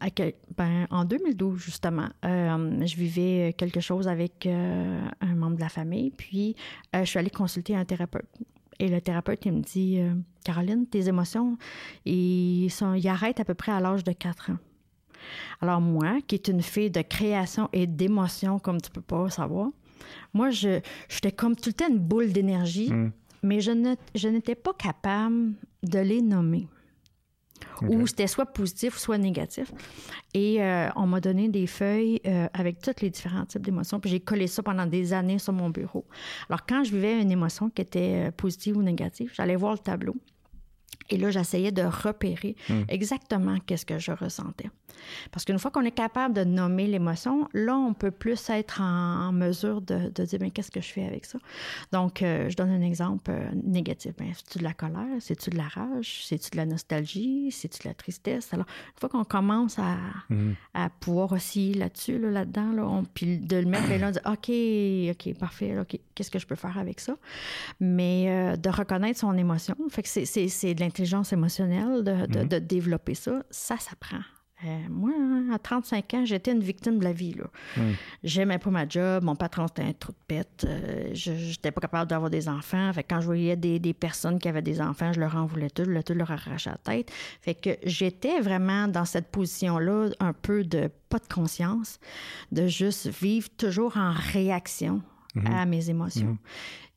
[0.57, 6.57] ben, en 2012 justement je vivais quelque chose avec un membre de la famille puis
[6.93, 8.29] je suis allée consulter un thérapeute
[8.79, 10.15] et le thérapeute, il me dit euh,
[10.45, 11.57] Caroline, tes émotions,
[12.05, 14.59] ils, sont, ils arrêtent à peu près à l'âge de 4 ans.
[15.61, 19.71] Alors, moi, qui est une fille de création et d'émotion, comme tu peux pas savoir,
[20.33, 23.11] moi, je, j'étais comme tout le temps une boule d'énergie, mm.
[23.43, 26.69] mais je, ne, je n'étais pas capable de les nommer.
[27.83, 29.73] Ou c'était soit positif, soit négatif.
[30.35, 34.01] Et euh, on m'a donné des feuilles euh, avec tous les différents types d'émotions.
[34.01, 36.05] Puis j'ai collé ça pendant des années sur mon bureau.
[36.49, 39.79] Alors, quand je vivais une émotion qui était euh, positive ou négative, j'allais voir le
[39.79, 40.17] tableau.
[41.11, 42.83] Et là, j'essayais de repérer hmm.
[42.89, 44.71] exactement qu'est-ce que je ressentais.
[45.31, 49.33] Parce qu'une fois qu'on est capable de nommer l'émotion, là, on peut plus être en,
[49.33, 51.39] mesure de, dire, mais qu'est-ce que je fais avec ça?
[51.93, 54.13] Donc, euh, je donne un exemple euh, négatif.
[54.19, 55.07] Ben, c'est-tu de la colère?
[55.21, 56.25] C'est-tu de la rage?
[56.25, 57.51] C'est-tu de la nostalgie?
[57.51, 58.53] C'est-tu de la tristesse?
[58.53, 59.97] Alors, une fois qu'on commence à,
[60.29, 60.53] hmm.
[60.75, 65.29] à pouvoir aussi là-dessus, là, dedans là, puis de le mettre là, on dit, OK,
[65.29, 67.17] OK, parfait, OK, qu'est-ce que je peux faire avec ça?
[67.81, 72.61] Mais euh, de reconnaître son émotion, fait que c'est de l'intelligence émotionnelle, de, mhm.
[72.61, 74.21] développer ça, ça s'apprend.
[74.65, 75.13] Euh, moi,
[75.55, 77.33] à 35 ans, j'étais une victime de la vie.
[77.33, 77.45] Là.
[78.25, 81.81] J'aimais pas ma job, mon patron c'était un trou de pète, euh, je n'étais pas
[81.81, 82.93] capable d'avoir des enfants.
[82.93, 85.85] Fait quand je voyais des, personnes qui avaient des enfants, je leur en voulais tout,
[85.85, 87.13] le tout leur arrachait la tête.
[87.41, 92.01] Fait que j'étais vraiment dans cette position-là, un peu de pas de conscience,
[92.51, 95.03] de juste vivre toujours en réaction
[95.41, 95.55] mhm.
[95.55, 96.39] à mes émotions.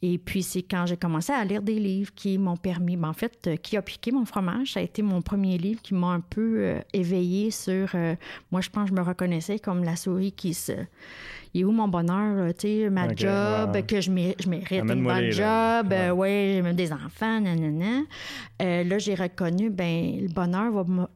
[0.04, 3.14] Et puis, c'est quand j'ai commencé à lire des livres qui m'ont permis, ben, en
[3.14, 4.74] fait, euh, qui a piqué mon fromage.
[4.74, 7.90] Ça a été mon premier livre qui m'a un peu euh, éveillé sur.
[7.94, 8.16] Euh,
[8.52, 10.72] moi, je pense que je me reconnaissais comme la souris qui se.
[11.54, 15.04] Il est où mon bonheur, tu sais, ma job, que je, mérite, je mérite une
[15.04, 16.10] bonne job, ouais.
[16.10, 18.04] ouais j'ai même des enfants, nanana.
[18.60, 21.10] là, j'ai reconnu, ben le bonheur va,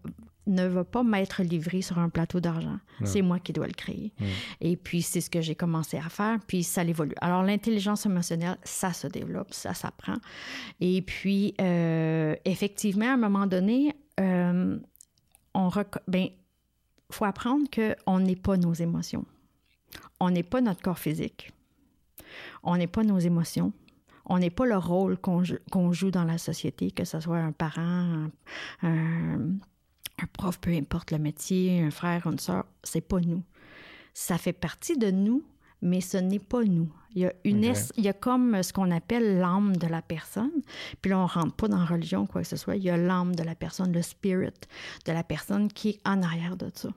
[0.48, 2.78] ne va pas m'être livré sur un plateau d'argent.
[3.04, 4.14] C'est moi qui dois le créer.
[4.62, 7.16] Et puis, c'est ce que j'ai commencé à faire, puis ça l'évolue.
[7.22, 10.18] Alors, l'intelligence émotionnelle, ça se développe, ça s'apprend.
[10.80, 14.78] Et puis, euh, effectivement, à un moment donné, euh,
[15.54, 15.70] on
[16.08, 16.28] ben,
[17.12, 19.26] faut apprendre qu'on n'est pas nos émotions.
[20.20, 21.52] On n'est pas notre corps physique.
[22.64, 23.74] On n'est pas nos émotions
[24.26, 27.82] on n'est pas le rôle qu'on joue dans la société, que ce soit un parent,
[27.82, 28.32] un,
[28.82, 29.40] un
[30.34, 33.44] prof, peu importe le métier, un frère, une soeur, c'est pas nous.
[34.14, 35.44] Ça fait partie de nous,
[35.82, 36.90] mais ce n'est pas nous.
[37.14, 40.52] Il y a, une il y a comme ce qu'on appelle l'âme de la personne.
[41.02, 42.76] Puis là, on rentre pas dans la religion, quoi que ce soit.
[42.76, 44.50] Il y a l'âme de la personne, le spirit
[45.06, 46.90] de la personne qui est en arrière de ça.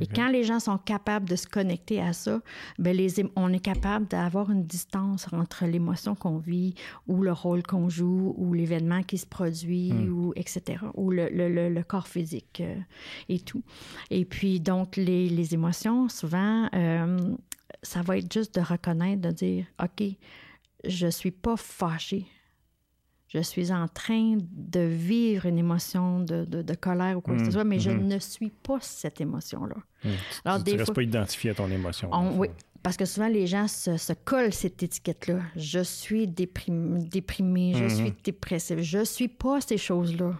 [0.00, 2.40] Et quand les gens sont capables de se connecter à ça,
[2.78, 6.74] ben les, on est capable d'avoir une distance entre l'émotion qu'on vit
[7.06, 10.12] ou le rôle qu'on joue ou l'événement qui se produit hmm.
[10.12, 10.78] ou etc.
[10.94, 12.76] ou le, le, le, corps physique euh,
[13.28, 13.62] et tout.
[14.10, 17.34] Et puis donc les, les émotions, souvent, euh,
[17.82, 20.04] ça va être juste de reconnaître, de dire, OK,
[20.84, 22.26] je suis pas fâchée
[23.34, 27.48] je suis en train de vivre une émotion de, de, colère ou quoi que ce
[27.48, 27.52] mm.
[27.52, 28.06] soit, mais je mm-hmm.
[28.06, 29.74] ne suis pas cette émotion-là.
[30.04, 30.08] Mm.
[30.44, 32.10] Alors, tu ne restes pas identifié à ton émotion.
[32.36, 32.48] oui,
[32.82, 35.40] parce que souvent, les gens se, se collent cette étiquette-là.
[35.56, 37.96] Je suis déprimé, déprimé je mm-hmm.
[37.96, 38.78] suis dépressif.
[38.80, 40.34] Je ne suis pas ces choses-là.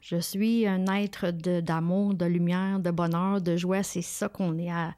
[0.00, 3.82] Je suis un être d'amour, de, lumière, de bonheur, de joie.
[3.82, 4.94] C'est ça qu'on est à,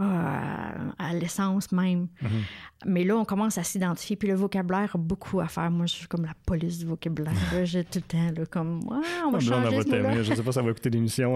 [0.00, 2.08] à l'essence même.
[2.22, 2.28] Mm-hmm.
[2.86, 4.16] Mais là, on commence à s'identifier.
[4.16, 5.70] Puis le vocabulaire a beaucoup à faire.
[5.70, 7.34] Moi, je suis comme la police du vocabulaire.
[7.64, 10.62] J'ai tout le temps, là, comme, ouais, on va changer ce Je sais pas, ça
[10.62, 11.34] va écouter l'émission.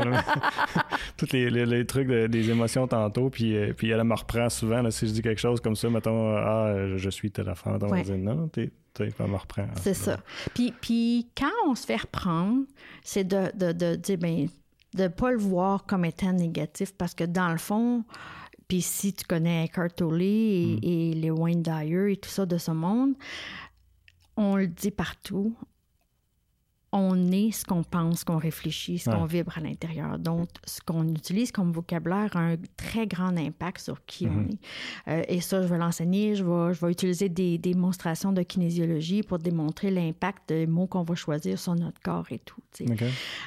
[1.16, 3.30] Tous les, les, trucs des émotions tantôt.
[3.30, 4.80] Puis, euh, puis elle me reprend souvent.
[4.80, 7.78] Là, si je dis quelque chose comme ça, mettons, ah, je suis telle affaire.
[7.80, 9.66] On va dire, non, t'es me reprend.
[9.80, 10.18] C'est ça.
[10.54, 12.64] Puis, puis quand on se fait reprendre,
[13.02, 14.48] c'est de, de, de dire, ben,
[14.94, 18.04] de ne pas le voir comme étant négatif parce que dans le fond,
[18.68, 20.78] puis si tu connais Eckhart Tolle et, mm.
[20.82, 23.14] et, les Wayne Dyer et tout ça de ce monde,
[24.36, 25.54] on le dit partout,
[26.96, 30.16] on est ce qu'on pense, ce qu'on réfléchit, ce qu'on vibre à l'intérieur.
[30.16, 34.50] Donc, ce qu'on utilise comme vocabulaire a un très grand impact sur qui on mhm.
[34.50, 35.10] est.
[35.10, 36.36] Euh, et ça, je vais l'enseigner.
[36.36, 41.02] Je vais, je vais utiliser des démonstrations de kinésiologie pour démontrer l'impact des mots qu'on
[41.02, 42.60] va choisir sur notre corps et tout.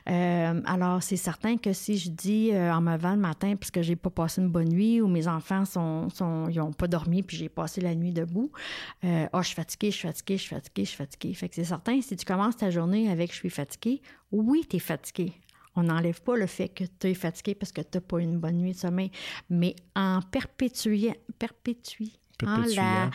[0.09, 3.71] Euh, alors, c'est certain que si je dis euh, en me levant le matin parce
[3.71, 6.87] que j'ai pas passé une bonne nuit ou mes enfants sont, sont ils ont pas
[6.87, 8.51] dormi puis j'ai passé la nuit debout,
[9.03, 9.07] oh,
[9.39, 11.33] je suis fatiguée, je suis fatiguée, je suis fatiguée, je suis fatiguée.
[11.33, 14.01] Fait que c'est certain, si tu commences ta journée avec je suis fatigué.
[14.31, 15.33] Oui, tu es fatigué.
[15.75, 18.39] On n'enlève pas le fait que tu es fatigué parce que tu n'as pas une
[18.39, 19.11] bonne nuit de sommeil,
[19.49, 22.07] mais en perpétuant, perpétuant
[22.43, 23.11] hein, la,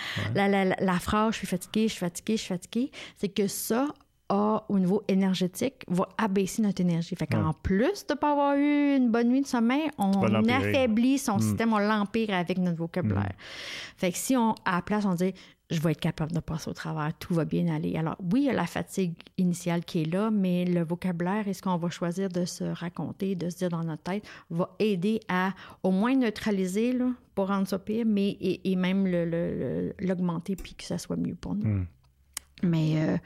[0.49, 3.49] la, la, la, phrase je suis fatigué, je suis fatigué, je suis fatigué, c'est que
[3.49, 3.89] ça
[4.29, 7.17] a, au niveau énergétique, va abaisser notre énergie.
[7.17, 11.19] Fait qu'en plus de ne pas avoir eu une bonne nuit de sommeil, on affaiblit
[11.19, 11.43] son hmm.
[11.43, 13.25] système, on l'empire avec notre vocabulaire.
[13.25, 13.97] Hmm.
[13.97, 15.35] Fait que si on, à la place, on dit
[15.73, 17.97] je vais être capable de passer au travers, tout va bien aller.
[17.97, 21.55] Alors oui, il y a la fatigue initiale qui est là, mais le vocabulaire et
[21.55, 25.21] ce qu'on va choisir de se raconter, de se dire dans notre tête, va aider
[25.29, 25.53] à
[25.83, 29.07] au moins neutraliser là, pour rendre ça pire, mais et, même
[29.99, 31.67] l'augmenter puis que ça soit mieux pour nous.
[31.67, 31.87] Hmm.
[32.63, 33.17] Mais euh,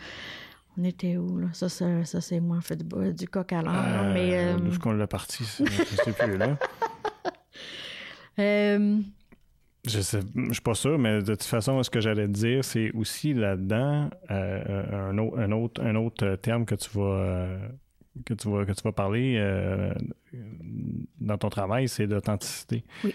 [0.78, 1.48] on était où, là?
[1.52, 4.12] Ça, ça, c'est moi, fait du, du coq à l'âne.
[4.14, 4.36] mais...
[4.36, 5.64] Euh, euh qu'on l'a parti, c'est
[6.16, 6.58] plus, là.
[8.38, 9.00] euh,
[9.86, 12.64] je sais, je suis pas sûr, mais de toute façon, ce que j'allais te dire,
[12.64, 17.68] c'est aussi là-dedans euh, un, autre, un, autre, un autre terme que tu vas euh,
[18.24, 19.92] que tu vas que tu vas parler euh,
[21.20, 22.84] dans ton travail, c'est d'authenticité.
[23.04, 23.14] Oui.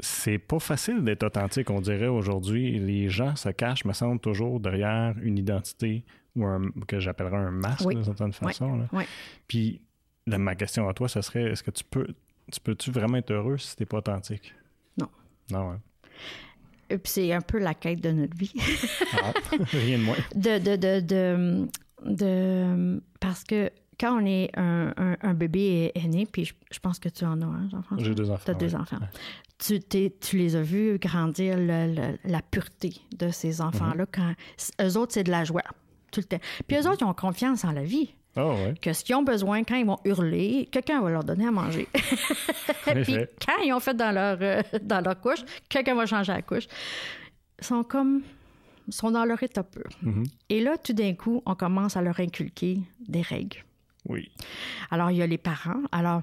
[0.00, 2.78] C'est pas facile d'être authentique, on dirait aujourd'hui.
[2.78, 6.04] Les gens se cachent, me semble, toujours derrière une identité
[6.36, 8.86] ou un, que j'appellerais un masque d'une certaine façon.
[8.92, 9.04] Oui.
[9.48, 9.80] Puis
[10.26, 12.06] ma question à toi, ce serait est-ce que tu peux
[12.52, 14.54] tu peux-tu vraiment être heureux si t'es pas authentique?
[15.50, 15.76] Non, ah ouais.
[16.88, 18.52] Puis c'est un peu la quête de notre vie.
[19.12, 19.32] ah,
[19.72, 20.16] rien de moins.
[20.34, 21.68] De, de, de,
[22.06, 23.70] de, parce que
[24.00, 27.46] quand on est un, un, bébé est, né, puis je, pense que tu en as
[27.46, 28.06] un, Jean-François.
[28.06, 28.44] J'ai deux enfants.
[28.44, 28.98] Tu as deux enfants.
[29.58, 34.04] Tu, tu, les as vus grandir la pureté de ces enfants-là.
[34.04, 34.34] Mm-hmm.
[34.78, 35.64] quand Eux autres, c'est de la joie
[36.12, 36.38] tout le temps.
[36.66, 36.88] Puis eux mm-hmm.
[36.88, 38.14] autres, ils ont confiance en la vie.
[38.36, 41.50] Oh, que ce qu'ils ont besoin, quand ils vont hurler, quelqu'un va leur donner à
[41.50, 41.88] manger.
[42.84, 46.42] Puis quand ils ont fait dans leur, euh, dans leur couche, quelqu'un va changer la
[46.42, 46.68] couche.
[47.60, 48.22] Ils sont comme
[48.90, 49.88] sont dans leur état pur.
[50.02, 50.26] Mm-hmm.
[50.48, 53.64] Et là, tout d'un coup, on commence à leur inculquer des règles.
[54.06, 54.30] Oui.
[54.90, 55.82] Alors, il y a les parents.
[55.92, 56.22] Alors,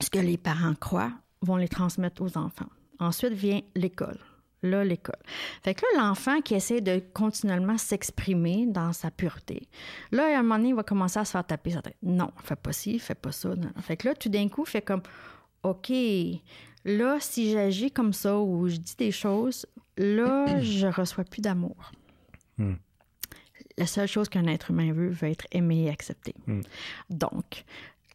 [0.00, 2.68] ce que les parents croient vont les transmettre aux enfants.
[3.00, 4.18] Ensuite vient l'école
[4.62, 5.18] là, l'école.
[5.62, 9.68] Fait que là, l'enfant qui essaie de continuellement s'exprimer dans sa pureté,
[10.10, 11.96] là, à un moment donné, il va commencer à se faire taper sa tête.
[12.02, 13.50] Non, fais pas ci, fais pas ça.
[13.80, 15.02] Fait que là, tout d'un coup, fait comme,
[15.62, 15.92] OK,
[16.84, 21.92] là, si j'agis comme ça ou je dis des choses, là, je reçois plus d'amour.
[22.58, 22.74] Hmm.
[23.78, 26.34] La seule chose qu'un être humain veut, veut être aimé et accepté.
[26.46, 26.60] Hmm.
[27.10, 27.64] Donc,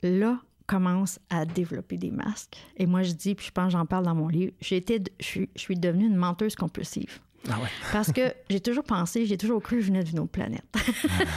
[0.03, 2.57] là, commence à développer des masques.
[2.75, 5.45] Et moi, je dis, puis je pense j'en parle dans mon livre, j'ai été, je,
[5.55, 7.19] suis, devenue une menteuse compulsive.
[7.49, 7.69] Ah ouais.
[7.93, 10.65] Parce que j'ai toujours pensé, j'ai toujours cru que je venais d'une autre planète.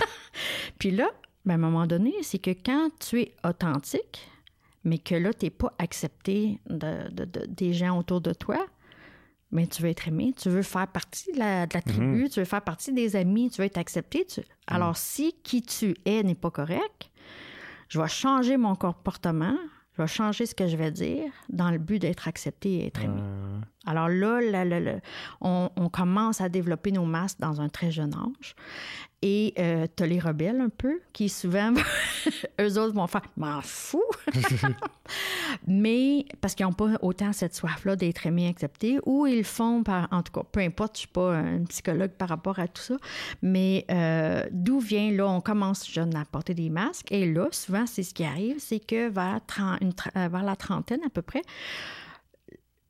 [0.79, 1.09] puis là,
[1.45, 4.29] ben, à un moment donné, c'est que quand tu es authentique,
[4.85, 7.09] mais que là, tu n'es pas accepté de,
[7.47, 8.67] des gens autour de toi,
[9.53, 12.29] mais tu veux être aimé, tu veux faire partie de la, tribu, mhm.
[12.29, 14.27] tu veux faire partie des amis, tu veux être accepté.
[14.67, 17.10] Alors, si qui tu es n'est pas correct,
[17.91, 19.57] je vais changer mon comportement,
[19.97, 23.03] je vais changer ce que je vais dire dans le but d'être accepté et être
[23.03, 23.21] aimé.
[23.91, 24.41] Alors là,
[25.41, 28.55] on, commence à développer nos masques dans un très jeune âge.
[29.23, 31.75] Et euh, tu as les rebelles un peu, qui souvent,
[32.61, 34.03] eux autres vont faire m'en fous.
[35.67, 40.09] Mais parce qu'ils n'ont pas autant cette soif-là d'être aimés, acceptés, ou ils font par,
[40.11, 42.81] en tout cas, peu importe, je ne suis pas un psychologue par rapport à tout
[42.81, 42.97] ça,
[43.43, 47.87] mais euh, d'où vient, là, on commence jeune à porter des masques, et là, souvent,
[47.87, 51.43] c'est ce qui arrive, c'est que vers, euh, vers la trentaine à peu près,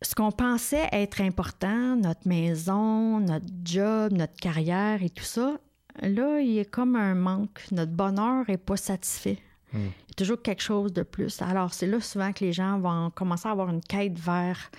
[0.02, 5.58] ce qu'on pensait être important, notre maison, notre job, notre carrière et tout ça,
[6.00, 7.62] là, il y a comme un manque.
[7.70, 9.38] Notre bonheur n'est pas satisfait.
[9.72, 11.40] Il y a toujours quelque chose de plus.
[11.42, 14.70] Alors, c'est là souvent que les gens vont commencer à avoir une quête vers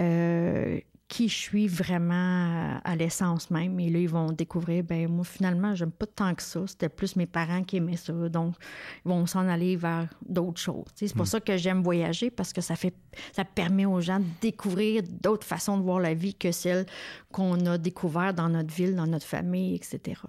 [0.00, 3.78] euh, qui je suis vraiment à l'essence même.
[3.78, 6.60] Et là, ils vont découvrir, ben moi, finalement, j'aime pas tant que ça.
[6.66, 8.12] C'était plus mes parents qui aimaient ça.
[8.28, 8.54] Donc,
[9.04, 10.86] ils vont s'en aller vers d'autres choses.
[10.94, 12.94] C'est pour ça que j'aime voyager parce que ça fait
[13.32, 16.86] ça permet aux gens de découvrir d'autres façons de voir la vie que celles
[17.32, 20.20] qu'on a découvert dans notre ville, dans notre famille, etc.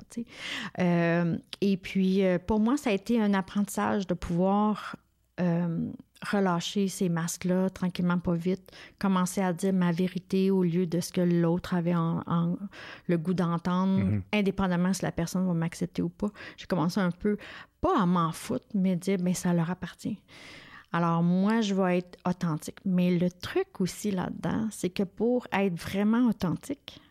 [0.79, 4.95] Euh, et puis, euh, pour moi, ça a été un apprentissage de pouvoir
[5.39, 5.91] euh,
[6.21, 11.11] relâcher ces masques-là tranquillement, pas vite, commencer à dire ma vérité au lieu de ce
[11.11, 12.57] que l'autre avait en,
[13.07, 14.21] le goût d'entendre, mm-hmm.
[14.33, 16.29] indépendamment si la personne va m'accepter ou pas.
[16.57, 17.37] J'ai commencé un peu,
[17.81, 20.19] pas à m'en foutre, mais dire, mais ben, ça leur appartient.
[20.93, 22.79] Alors moi, je vais être authentique.
[22.85, 27.01] Mais le truc aussi là-dedans, c'est que pour être vraiment authentique,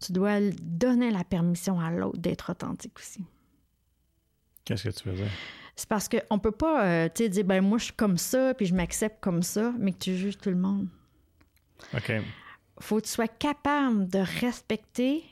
[0.00, 3.24] tu dois donner la permission à l'autre d'être authentique aussi.
[4.64, 5.30] Qu'est-ce que tu veux dire?
[5.80, 8.74] C'est parce qu'on peut pas euh, dire, ben moi, je suis comme ça, puis je
[8.74, 10.88] m'accepte comme ça, mais que tu juges tout le monde.
[11.94, 12.12] OK.
[12.80, 15.24] faut que tu sois capable de respecter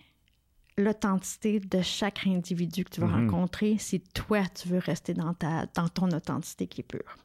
[0.78, 3.30] l'authenticité de chaque individu que tu vas mm-hmm.
[3.30, 7.18] rencontrer si toi, tu veux rester dans, ta, dans ton authenticité qui est pure.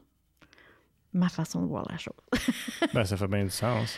[1.14, 2.12] Ma façon de voir la chose.
[2.92, 3.96] ben, ça fait bien du sens.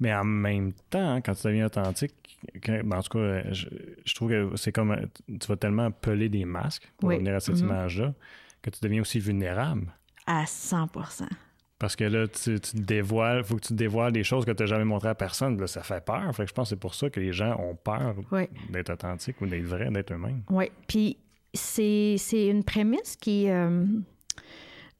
[0.00, 4.56] Mais en même temps, quand tu deviens authentique, ben, en tout cas, je, trouve que
[4.56, 4.96] c'est comme
[5.26, 7.64] tu vas tellement peler des masques pour revenir à cette mm-hmm.
[7.64, 8.14] image-là
[8.62, 9.92] que tu deviens aussi vulnérable.
[10.26, 10.88] À 100
[11.78, 14.66] Parce que là, tu, tu dévoiles, faut que tu dévoiles des choses que tu n'as
[14.66, 15.58] jamais montrées à personne.
[15.58, 16.34] Là, ça fait peur.
[16.34, 18.14] Fait que je pense que c'est pour ça que les gens ont peur
[18.70, 20.42] d'être authentiques ou d'être vrais, d'être eux-mêmes.
[20.50, 20.70] Oui.
[20.86, 21.16] Puis
[21.54, 23.84] c'est, une prémisse qui, euh,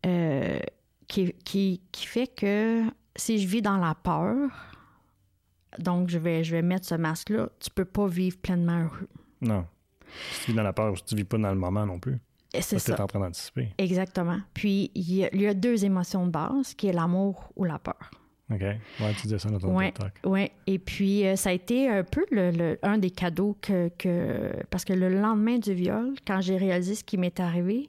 [0.06, 0.58] euh,
[1.06, 2.84] qui, qui, qui fait que
[3.16, 4.50] si je vis dans la peur,
[5.78, 7.48] donc, je vais, je vais mettre ce masque-là.
[7.60, 9.08] Tu peux pas vivre pleinement heureux.
[9.40, 9.66] Non.
[10.32, 12.18] Si tu vis dans la peur, tu vis pas dans le moment non plus.
[12.52, 12.94] C'est ça.
[12.94, 13.68] Tu es en train d'anticiper.
[13.78, 14.38] Exactement.
[14.54, 18.10] Puis, il y, a, deux émotions de base, qui est l'amour ou la peur.
[18.50, 18.60] OK.
[18.60, 19.92] Ouais, tu disais ça dans ton ouais.
[20.24, 20.50] Oui.
[20.66, 24.86] Et puis, euh, ça a été un peu le, un des cadeaux que, que, Parce
[24.86, 27.88] que le lendemain du viol, quand j'ai réalisé ce qui m'est arrivé,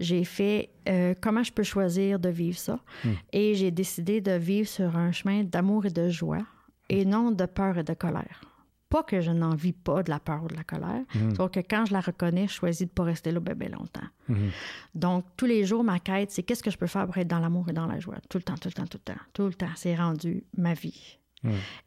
[0.00, 2.80] j'ai fait euh, comment je peux choisir de vivre ça?
[3.04, 3.12] Hmm.
[3.32, 6.44] Et j'ai décidé de vivre sur un chemin d'amour et de joie
[6.90, 8.42] et non de peur et de colère.
[8.88, 11.36] Pas que je n'en vis pas de la peur ou de la colère, mhm.
[11.36, 14.08] sauf que quand je la reconnais, je choisis de ne pas rester là bébé longtemps.
[14.28, 14.50] Mhm.
[14.96, 17.38] Donc, tous les jours, ma quête, c'est qu'est-ce que je peux faire pour être dans
[17.38, 18.16] l'amour et dans la joie?
[18.28, 19.20] Tout le temps, tout le temps, tout le temps.
[19.32, 19.70] Tout le temps.
[19.76, 21.18] C'est rendu ma vie.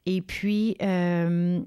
[0.06, 1.62] Et puis, euh,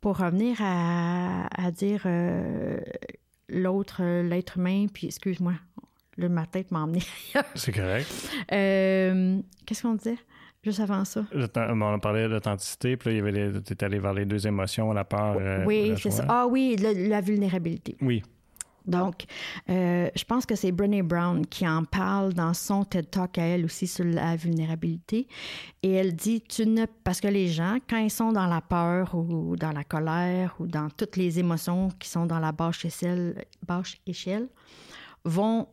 [0.00, 2.78] pour revenir à, dire euh,
[3.48, 5.54] l'autre, l'être humain, puis excuse-moi,
[6.16, 7.02] le, ma tête m'a emmené
[7.54, 8.08] C'est correct.
[8.52, 10.18] Euh, qu'est-ce qu'on disait?
[10.62, 11.24] Juste avant ça.
[11.56, 15.04] On a parlé de l'authenticité, puis là, tu étais allé vers les deux émotions, la
[15.04, 15.36] peur.
[15.40, 16.24] Euh, oui, c'est ça.
[16.28, 17.96] Ah oui, la vulnérabilité.
[18.00, 18.22] Oui.
[18.88, 19.24] Donc,
[19.68, 23.42] euh, je pense que c'est Brené Brown qui en parle dans son TED Talk à
[23.42, 25.28] elle aussi sur la vulnérabilité.
[25.82, 29.14] Et elle dit, tu ne, parce que les gens, quand ils sont dans la peur
[29.14, 33.44] ou dans la colère ou dans toutes les émotions qui sont dans la basse échelle,
[33.66, 34.48] basse échelle
[35.22, 35.68] vont,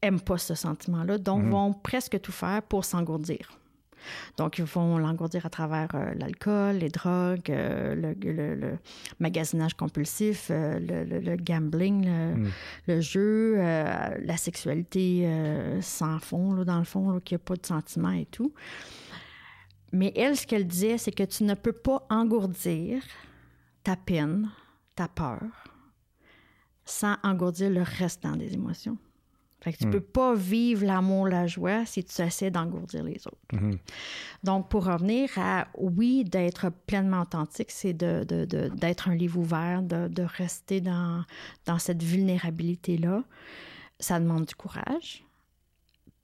[0.00, 1.50] aiment pas ce sentiment-là, donc mm-hmm.
[1.50, 3.57] vont presque tout faire pour s'engourdir.
[4.36, 8.78] Donc, ils vont l'engourdir à travers euh, l'alcool, les drogues, euh, le,
[9.18, 12.48] magasinage compulsif, euh, le, gambling, mm.
[12.86, 15.28] le, jeu, la sexualité
[15.80, 18.52] sans fond, dans le fond, qui n'a pas de sentiments et tout.
[19.92, 23.02] Mais elle, ce qu'elle disait, c'est que tu ne peux pas engourdir
[23.82, 24.50] ta peine,
[24.94, 25.40] ta peur,
[26.84, 28.98] sans engourdir le restant des émotions.
[29.60, 29.92] Fait que tu ne hmm.
[29.94, 33.38] peux pas vivre l'amour, la joie si tu essaies d'engourdir les autres.
[33.52, 33.74] Hmm.
[34.44, 39.82] Donc, pour revenir à, oui, d'être pleinement authentique, c'est d'être de, de, un livre ouvert,
[39.82, 41.24] de, rester dans,
[41.66, 43.24] dans cette vulnérabilité-là.
[43.98, 45.24] Ça demande du courage.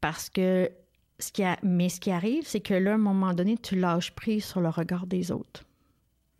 [0.01, 0.71] Parce que,
[1.19, 3.75] ce qui a, mais ce qui arrive, c'est que là, à un moment donné, tu
[3.75, 5.65] lâches prise sur le regard des autres.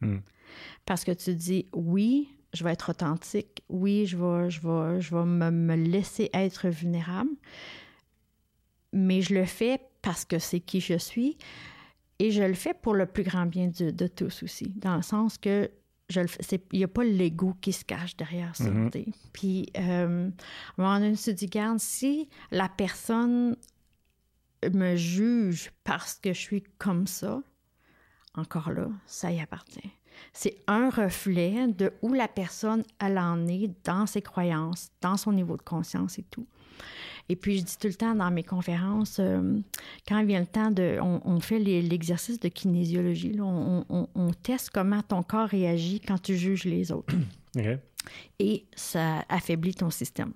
[0.01, 0.19] Hmm.
[0.87, 3.63] Parce que tu dis, oui, je vais être authentique.
[3.69, 7.31] Oui, je vais, je vais, je vais me, laisser être vulnérable.
[8.93, 11.37] Mais je le fais parce que c'est qui je suis.
[12.21, 14.73] Et je le fais pour le plus grand bien de, tous aussi.
[14.77, 15.71] Dans le sens que
[16.09, 16.21] je
[16.73, 18.71] il n'y a pas l'ego qui se cache derrière ça.
[18.71, 19.13] Mm-hmm.
[19.33, 20.31] Puis, euh,
[20.79, 21.17] à un moment donné,
[21.49, 23.57] garde, si la personne
[24.73, 27.43] me juge parce que je suis comme ça,
[28.35, 29.91] encore là, ça y appartient.
[30.33, 35.33] C'est un reflet de où la personne, elle en est dans ses croyances, dans son
[35.33, 36.47] niveau de conscience et tout.
[37.29, 39.59] Et puis, je dis tout le temps dans mes conférences, euh,
[40.07, 40.99] quand vient le temps de...
[41.01, 43.39] On, fait l'exercice de kinésiologie.
[43.41, 47.15] on, teste comment ton corps réagit quand tu juges les autres.
[48.39, 50.33] Et ça affaiblit ton système.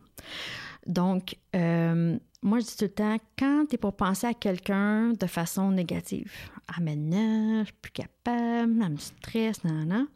[0.87, 5.13] Donc, euh, moi, je dis tout le temps, quand tu es pour penser à quelqu'un
[5.13, 6.33] de façon négative,
[6.69, 10.07] ah maintenant, je suis plus capable, elle me stresse, non, non,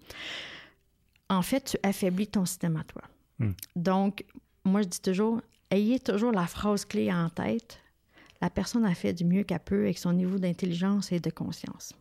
[1.28, 3.02] en fait, tu affaiblis ton système à toi.
[3.38, 3.52] Hmm.
[3.74, 4.24] Donc,
[4.64, 7.80] moi, je dis toujours, ayez toujours la phrase clé en tête.
[8.40, 11.94] La personne a fait du mieux qu'elle peut avec son niveau d'intelligence et de conscience.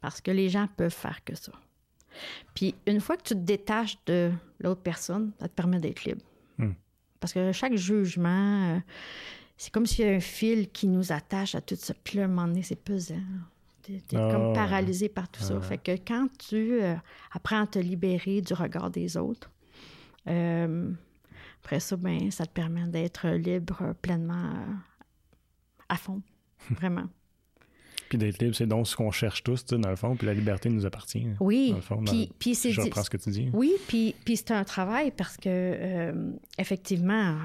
[0.00, 1.52] Parce que les gens peuvent faire que ça.
[2.54, 6.22] Puis, une fois que tu te détaches de l'autre personne, ça te permet d'être libre.
[6.58, 6.72] Hmm.
[7.22, 8.78] Parce que chaque jugement, euh,
[9.56, 11.94] c'est comme s'il y a un fil qui nous attache à tout ça.
[12.02, 13.14] Puis là, à un moment donné, c'est pesant.
[13.82, 15.54] T'es t'es Ah, comme paralysé par tout ça.
[15.54, 15.62] Ouais.
[15.62, 16.96] Fait que quand tu euh,
[17.30, 19.52] apprends à te libérer du regard des autres,
[20.26, 20.90] euh,
[21.62, 24.50] après ça, ben, ça te permet d'être libre pleinement
[25.88, 26.22] à fond.
[26.70, 27.06] Vraiment.
[28.12, 30.14] Puis d'être libre, c'est donc ce qu'on cherche tous, dans le fond.
[30.16, 31.26] Puis la liberté nous appartient.
[31.40, 31.74] Oui.
[31.80, 33.48] Fond, dans- Puis, c'est Je reprends ce que tu dis.
[33.54, 36.12] Oui, puis, puis c'est un travail parce que, euh,
[36.58, 37.36] effectivement,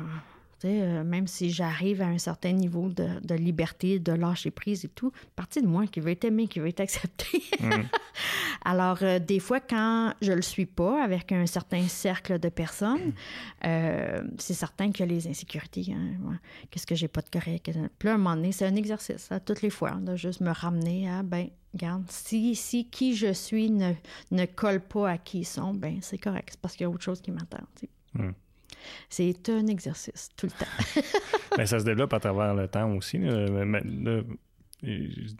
[0.66, 4.89] euh, même si j'arrive à un certain niveau de, de liberté, de lâcher prise et
[4.89, 7.43] tout, partie de moi qui veut être aimé, qui veut être accepté.
[8.66, 13.14] Alors, euh, des fois, quand je le suis pas avec un certain cercle de personnes,
[13.66, 15.86] euh, c'est certain qu'il y a les insécurités.
[15.93, 16.16] hein.
[16.24, 16.38] Ouais.
[16.70, 17.72] Qu'est-ce que j'ai pas de correct?
[17.99, 20.41] Puis là, à un moment donné, c'est un exercice, à toutes les fois, de juste
[20.41, 23.93] me ramener à, ben, regarde, si, si qui je suis ne,
[24.32, 26.49] ne colle pas à qui ils sont, ben c'est correct.
[26.51, 27.60] C'est parce qu'il y a autre chose qui m'attend.
[28.14, 28.32] Hmm.
[29.09, 31.01] C'est un exercice, tout le temps.
[31.57, 33.17] Ben, ça se développe à travers le temps aussi.
[33.17, 33.82] Mais-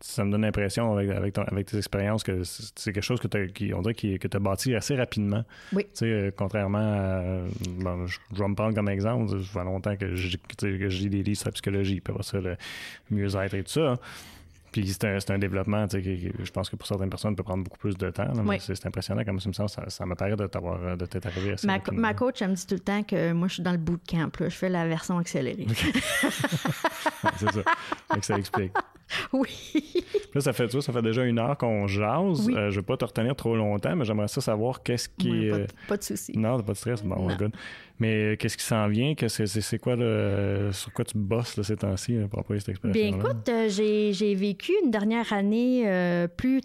[0.02, 3.28] ça me donne l'impression avec, avec, ton- avec tes expériences que c'est quelque chose que
[3.28, 5.44] tu qui, on dirait qui- que tu as bâti assez rapidement.
[5.74, 5.84] Oui.
[5.84, 7.44] Tu sais, euh, contrairement à.
[7.70, 9.30] bon, je, je vais me prendre comme exemple.
[9.30, 10.66] Ça fait longtemps que je, que
[10.98, 12.58] lis des livres sur la psychologie, puis après ça, le
[13.12, 14.00] mieux-être et tout ça.
[14.82, 17.36] Puis c'est un, c'est un développement, tu sais, qui- je pense que pour certaines personnes,
[17.36, 18.26] peut prendre beaucoup plus de temps.
[18.26, 18.58] là, mais Oui.
[18.60, 19.70] c'est impressionnant comme ça me semble.
[19.70, 22.56] Ça, ça me paraît de t'avoir de t'être arrivé assez Ma, ma coach, elle me
[22.56, 24.30] dit tout le temps que moi, je suis dans le bootcamp.
[24.40, 24.50] Là.
[24.50, 25.66] Je fais la version accélérée.
[27.38, 27.62] C'est ça.
[28.14, 28.72] Que ça explique.
[29.34, 29.50] oui.
[30.34, 32.46] Là, ça fait, ça fait déjà une heure qu'on jase.
[32.48, 32.56] Oui.
[32.56, 35.56] Euh, je vais pas te retenir trop longtemps, mais j'aimerais ça savoir qu'est-ce qui pas,
[35.56, 36.38] euh, de- pas de souci.
[36.38, 37.02] Non, pas de stress.
[37.04, 37.38] Bon, Non.
[38.00, 39.16] Mais qu'est-ce qui s'en vient?
[39.16, 42.92] Que c'est, quoi le, sur quoi tu bosses là, ces temps-ci là, pour cette expression
[42.92, 46.62] Bien, écoute, euh, j'ai, j'ai vécu une dernière année euh, plus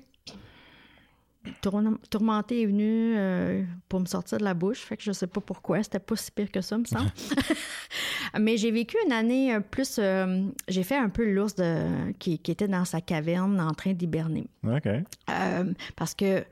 [2.10, 4.78] tourmentée est venue euh, pour me sortir de la bouche.
[4.78, 5.82] Fait que je sais pas pourquoi.
[5.82, 7.10] C'était pas si pire que ça, me semble.
[8.38, 9.96] Mais j'ai vécu une année plus.
[9.98, 13.92] euh, j'ai fait un peu l'ours de, qui, qui était dans sa caverne en train
[13.92, 14.46] d'hiberner.
[14.64, 14.86] OK.
[14.86, 16.44] Euh, parce que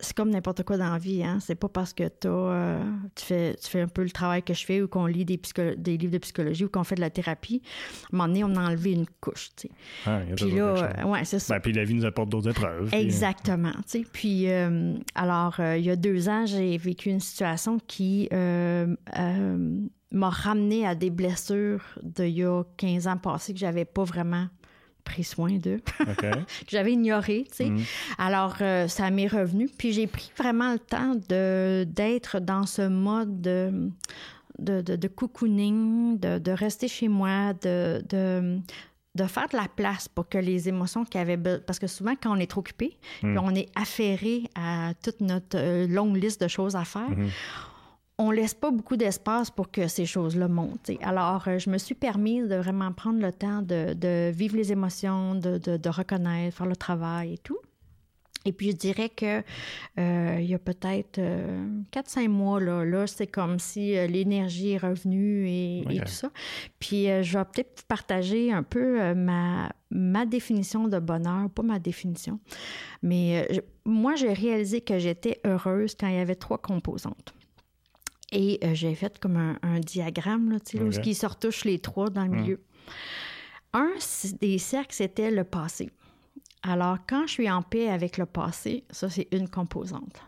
[0.00, 1.38] c'est comme n'importe quoi dans la vie, hein.
[1.40, 2.82] C'est pas parce que t'as, euh,
[3.14, 5.40] tu, fais, tu fais un peu le travail que je fais ou qu'on lit des,
[5.76, 7.62] des livres de psychologie ou qu'on fait de la thérapie.
[7.64, 9.74] À un moment donné, on a enlevé une couche, tu sais.
[10.06, 11.54] Ah, Puis là, ouais, c'est ça.
[11.54, 12.88] Ben, puis la vie nous apporte d'autres épreuves.
[12.88, 13.72] puis, euh, Exactement.
[13.72, 14.04] tu sais.
[14.12, 18.28] Puis, euh, alors, euh, il y a deux ans, j'ai vécu une situation qui
[20.14, 24.46] m'a ramené à des blessures d'il y a 15 ans passés que j'avais pas vraiment
[25.04, 25.80] pris soin d'eux,
[26.18, 26.26] que
[26.68, 27.70] j'avais ignoré, tu sais.
[27.70, 27.82] Mhm.
[28.18, 29.68] Alors, euh, ça m'est revenu.
[29.68, 33.90] Puis, j'ai pris vraiment le temps de, d'être dans ce mode de,
[34.58, 38.58] de, de, de cocooning, de, de rester chez moi, de, de,
[39.14, 41.36] de faire de la place pour que les émotions qu'il y avait...
[41.60, 45.56] Parce que souvent, quand on est trop occupé, puis on est affairé à toute notre
[45.58, 47.28] euh, longue liste de choses à faire, Mhm.
[48.18, 50.90] On laisse pas beaucoup d'espace pour que ces choses-là montent.
[51.02, 54.70] Alors, euh, je me suis permise de vraiment prendre le temps de, de vivre les
[54.70, 57.58] émotions, de, de- de reconnaître, faire le travail et tout.
[58.46, 59.42] Et puis, je dirais que
[59.98, 61.18] euh, il y a peut-être
[61.92, 66.30] 4-5 mois, là, là c'est comme si euh, l'énergie est revenue et, tout ça.
[66.78, 71.48] Puis, euh, je vais peut-être vous partager un peu euh, ma, ma définition de bonheur,
[71.50, 72.38] pas ma définition,
[73.02, 73.60] mais euh, je-
[73.90, 77.32] moi, j'ai réalisé que j'étais heureuse quand il y avait trois composantes.
[78.32, 81.26] Et euh, j'ai fait comme un, un diagramme, là, tu sais, là, où ils se
[81.26, 82.60] retouchent les trois dans le milieu.
[83.72, 83.92] Un
[84.40, 85.90] des cercles, c'était le passé.
[86.62, 90.22] Alors, quand je suis en paix avec le passé, ça, c'est une composante.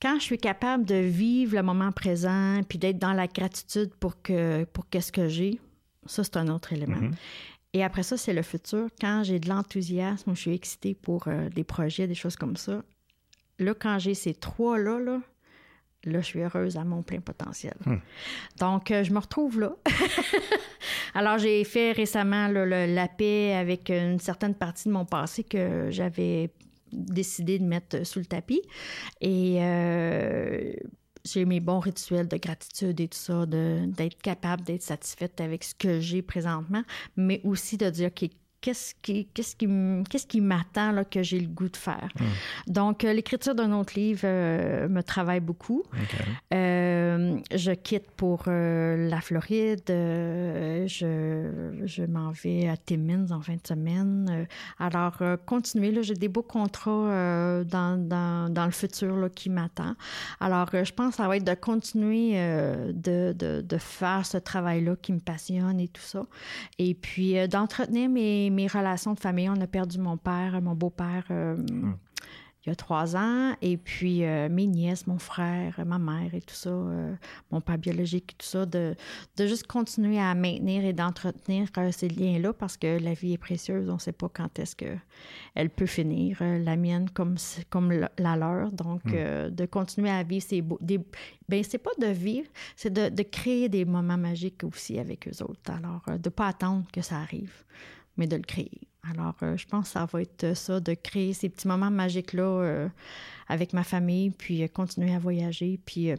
[0.00, 4.20] Quand je suis capable de vivre le moment présent puis d'être dans la gratitude pour,
[4.22, 5.60] que, pour qu'est-ce que j'ai,
[6.06, 6.96] ça, c'est un autre élément.
[6.96, 7.14] Mhm.
[7.72, 8.88] Et après ça, c'est le futur.
[9.00, 12.82] Quand j'ai de l'enthousiasme, je suis excitée pour euh, des projets, des choses comme ça.
[13.58, 15.20] Là, quand j'ai ces trois-là, là,
[16.10, 17.74] là, je suis heureuse à mon plein potentiel.
[18.58, 19.74] Donc, euh, je me retrouve là.
[21.14, 25.44] Alors, j'ai fait récemment là, le- la paix avec une certaine partie de mon passé
[25.44, 26.50] que j'avais
[26.92, 28.62] décidé de mettre sous le tapis.
[29.20, 30.72] Et euh,
[31.24, 35.74] j'ai mes bons rituels de gratitude et tout ça, d'être capable d'être satisfaite avec ce
[35.74, 36.82] que j'ai présentement,
[37.16, 38.28] mais aussi de dire OK,
[38.64, 42.08] qu'est-ce qui, qu'est-ce qui, m- qu'est-ce qui m'attend là, que j'ai le goût de faire.
[42.66, 45.82] Donc, euh, l'écriture d'un autre livre euh, me travaille beaucoup.
[46.54, 49.82] Euh, je quitte pour la Floride.
[49.86, 54.46] je je m'en vais à Timmins en fin de semaine.
[54.78, 55.90] alors, continuer.
[55.90, 59.94] Là, j'ai des beaux contrats dans, dans, dans, le futur là, qui m'attend.
[60.40, 62.32] Alors, je pense que ça va être de continuer
[62.94, 66.24] de, de, de, faire ce travail-là qui me passionne et tout ça.
[66.78, 69.48] Et puis, d'entretenir mes, mes relations de famille.
[69.50, 71.24] On a perdu mon père, mon beau-père.
[71.30, 71.96] Hum
[72.64, 73.54] il y a trois ans.
[73.60, 77.14] Et puis euh, mes nièces, mon frère, ma mère et tout ça, euh,
[77.50, 78.94] mon père biologique et tout ça, de,
[79.36, 83.38] de juste continuer à maintenir et d'entretenir euh, ces liens-là parce que la vie est
[83.38, 83.90] précieuse.
[83.90, 87.36] On ne sait pas quand est-ce qu'elle peut finir, la mienne comme,
[87.70, 88.72] comme la leur.
[88.72, 89.50] Donc, hmm.
[89.50, 90.78] de continuer à vivre ces beaux.
[90.80, 90.98] Des,
[91.48, 95.42] ben, c'est pas de vivre, c'est de, de, créer des moments magiques aussi avec eux
[95.42, 95.70] autres.
[95.70, 97.52] Alors, de ne pas attendre que ça arrive,
[98.16, 98.80] mais de le créer.
[99.10, 102.42] Alors, euh, je pense que ça va être ça, de créer ces petits moments magiques-là
[102.42, 102.88] euh,
[103.48, 105.78] avec ma famille, puis euh, continuer à voyager.
[105.84, 106.10] Puis,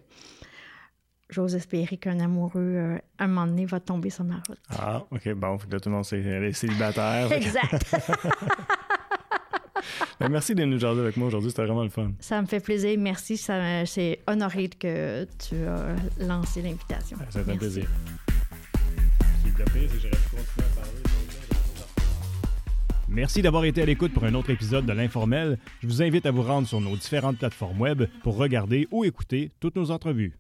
[1.30, 4.60] j'ose espérer qu'un amoureux, un moment donné, va tomber sur ma route.
[4.70, 7.32] Ah, OK, bon, là, tout le monde est célibataire.
[7.32, 7.96] exact.
[10.20, 12.12] Ben, merci de nous jaser avec moi aujourd'hui, c'était vraiment le fun.
[12.20, 13.38] Ça me fait plaisir, merci.
[13.38, 17.18] C'est honoré que tu as lancé l'invitation.
[17.30, 17.86] Ça fait un plaisir.
[19.38, 20.65] Ce qui est c'est que j'aurais pu continuer.
[23.16, 25.58] Merci d'avoir été à l'écoute pour un autre épisode de l'Informel.
[25.80, 29.52] Je vous invite à vous rendre sur nos différentes plateformes web pour regarder ou écouter
[29.62, 30.34] toutes nos entrevues.